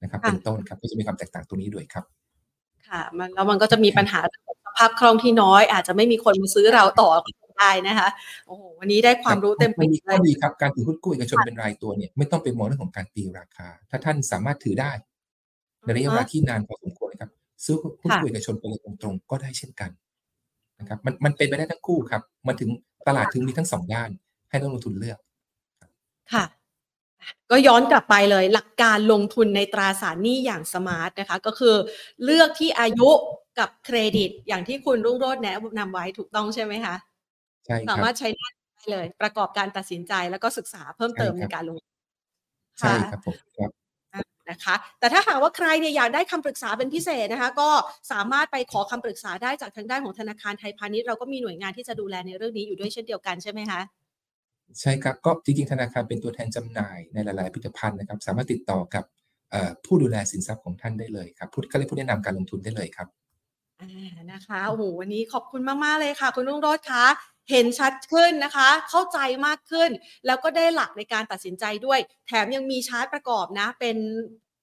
[0.02, 2.04] นะครับ เป็นต้นครับก็จะมีความแตกต่างตรงนี้ด้วยครับ
[2.88, 4.20] ค่ะมันแล้วมันก็จะมีปัญหา
[4.66, 7.10] สภาพคล่องที่น้อย อาจจะไม่มีคนมาซื้อเราต่อ
[7.58, 8.08] ได้นะคะ
[8.46, 14.92] โอ้โหวันนี้ได้ความรู้เต็มไปหมดเลยดีครับการถือหุ้นกู้เอกชนเป็นรายตัวเนี่ยไม่ต้องไปมองเรื่องของการตีราคา ถ้าท่านสามารถถือได้
[15.84, 17.30] ในระยะเวลาที่นานพอสมควรนะครับ
[17.64, 19.90] ซื้อหุ้นกู้เอกชนไปเลยตรงๆก็ได้เช่นกัน
[20.82, 22.70] นะครับมันมันเป็นไปได้ทั้งคู่ครับ มันถึง
[23.06, 24.10] ตลาดถึงมีทั้งสองด้าน
[24.50, 25.18] ให้นักลงทุนเลือก
[26.32, 26.44] ค่ะ
[27.50, 31.74] ก็ย้อนกลับไปเลยหลักการลงทุนในตราสารหนี้อย่างสมาร์ทนะคะก็คือ
[32.24, 33.10] เลือกที่อายุ
[33.58, 36.94] กับเครดิตอย่างที่คุณรุ่งโรจน์แนะนำไว้ถูกต้องใช่ไหมคะ
[37.66, 38.48] ใช่สามารถใช้ได้
[38.90, 41.76] เลย ประกอบการตัดสินใจแล้วก็ศึกษาเพิ่มเติมในการลง
[42.80, 43.81] ใช่ครับผมครับ
[44.50, 47.70] นะคะ แต่ถ้าหากว่าใครเนี่ยอยากได้คำปรึกษาเป็นพิเศษนะคะ ก็
[48.12, 53.80] สามารถไปขอคำปรึกษาได้จากทางด้านของธนาคารไทยพาณิชย์เราก็มีหน่วยงานที่จะดูแลในเรื่องนี้อยู่ด้วยเช่นเดียวกันใช่ไหมคะ
[54.80, 59.04] ใช่ครับก็จริงๆธนาคารเป็นตัวแทนจำหน่ายในหลายๆผลิตภัณฑ์นะครับ สามารถติดต่อกับ
[59.84, 63.08] ผู้ดูแลสินทรัพย์ของท่านได้เลยครับผู้ก็เลยกผู้แนะนำการลงทุนได้เลยครับ
[64.32, 67.04] นะคะโอ้โหวันนี้ขอบคุณมาก ๆ เลยค่ะ คุณรุ่งโรจน์คะ
[67.50, 69.90] เห็นชัดขึ้นนะคะ เข้าใจมากขึ้น
[70.26, 73.96] แล้วก็ได้หลักในการตัดสินใจด้วย แถมยังมีชาร์ตประกอบนะ เป็น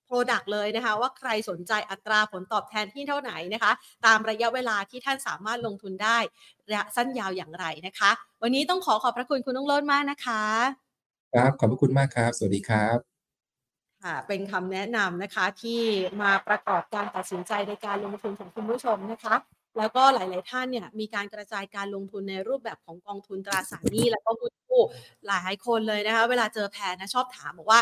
[0.05, 3.71] product เลยนะคะ ว่าใครสนใจอัตราผลตอบแทนที่เท่าไหนนะคะ
[4.05, 6.17] ตามระยะเวลาที่ท่านสามารถลงทุนได้
[6.67, 8.11] ระยะสั้นยาวอย่างไรนะคะ
[8.41, 10.43] วันนี้ต้องขอขอบพระคุณคุณรุ่งโรจน์มากนะคะ
[11.33, 13.08] ครับขอบพระคุณมากครับ สวัสดีครับ
[14.03, 15.81] ค่ะเป็นคำแนะนำนะคะที่
[16.21, 19.35] มาประกอบการตัดสินใจในการลงทุนของคุณผู้ชมนะคะ
[19.77, 24.81] แล้วก็หลาย ๆ ท่านเนี่ยมีการกระจายการลงทุนในรูปแบบของกองทุนตราสารหนี้แล้วก็หุ้นกู้
[25.27, 27.79] หลายคนเลยนะคะ เวลาเจอแพนนะชอบถามบอกว่า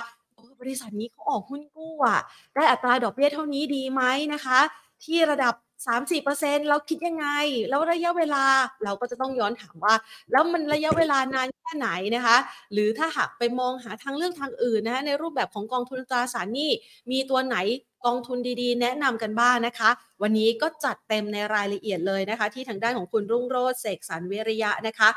[0.62, 2.20] บริษัทนี้เขาออกหุ้นกู้อะ
[2.56, 4.04] ได้อัตราดอกเบี้ยเท่านี้ดีไหม
[4.34, 4.60] นะคะ
[5.04, 5.54] ที่ระดับ
[5.86, 7.28] สามสี่เปอร์เซ็นเราคิดยังไง
[7.70, 8.46] แล้วระยะเวลา
[8.84, 9.96] เราก็จะต้องย้อนถามว่า
[10.32, 12.38] แล้วมันระยะเวลานานแค่ไหนนะคะ
[12.74, 16.72] หรือถ้าหากไปมองหาทางเลือกทางอื่นนะคะในรูปแบบของกองทุนตราสารหนี้
[17.12, 17.58] มีตัวไหน
[18.06, 19.90] กองทุนดีๆ แนะนำกันบ้างนะคะ
[20.22, 25.10] วันนี้ก็จัดเต็มในรายละเอียดเลยนะคะ ที่ทางด้านของคุณรุ่งโรจน์เสกสรรเวริยะนะคะ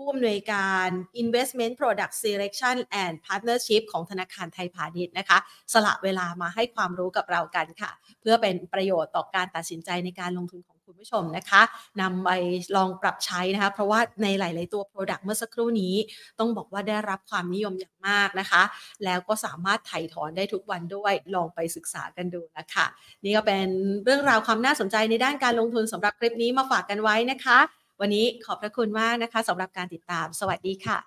[0.00, 0.88] ผู้อำนวยการ
[1.22, 5.38] Investment Product Selection and Partnership ของธนาคารไทยพาณิชย์นะคะ
[5.72, 7.90] สละเวลามาให้ความรู้กับเรากันค่ะ
[8.20, 11.62] เพื่อเป็นประโยชน์ต่อการตัดสินใจในการลงทุนของคุณผู้ชมนะคะ
[12.00, 12.30] นำไป
[12.76, 15.94] ลองปรับใช้นะคะ เพราะว่าในหลาย ๆ ตัว Product เมื่อสักครู่นี้
[16.38, 18.62] ต้องบอกว่าได้รับความนิยมอย่างมากนะคะ
[19.04, 22.86] แล้วก็สามารถไถ่ถอนได้ทุกวันด้วยลองไปศึกษากันดูนะคะ
[23.24, 23.66] นี่ก็เป็น
[24.04, 27.58] เรื่องราวความน่าสนใจในด้านการลงทุนสำหรับคลิปนี้มาฝากกันไว้นะคะ
[28.00, 30.98] วันนี้ขอบพระคุณมากนะคะสำหรับการติดตาม สวัสดีค่ะ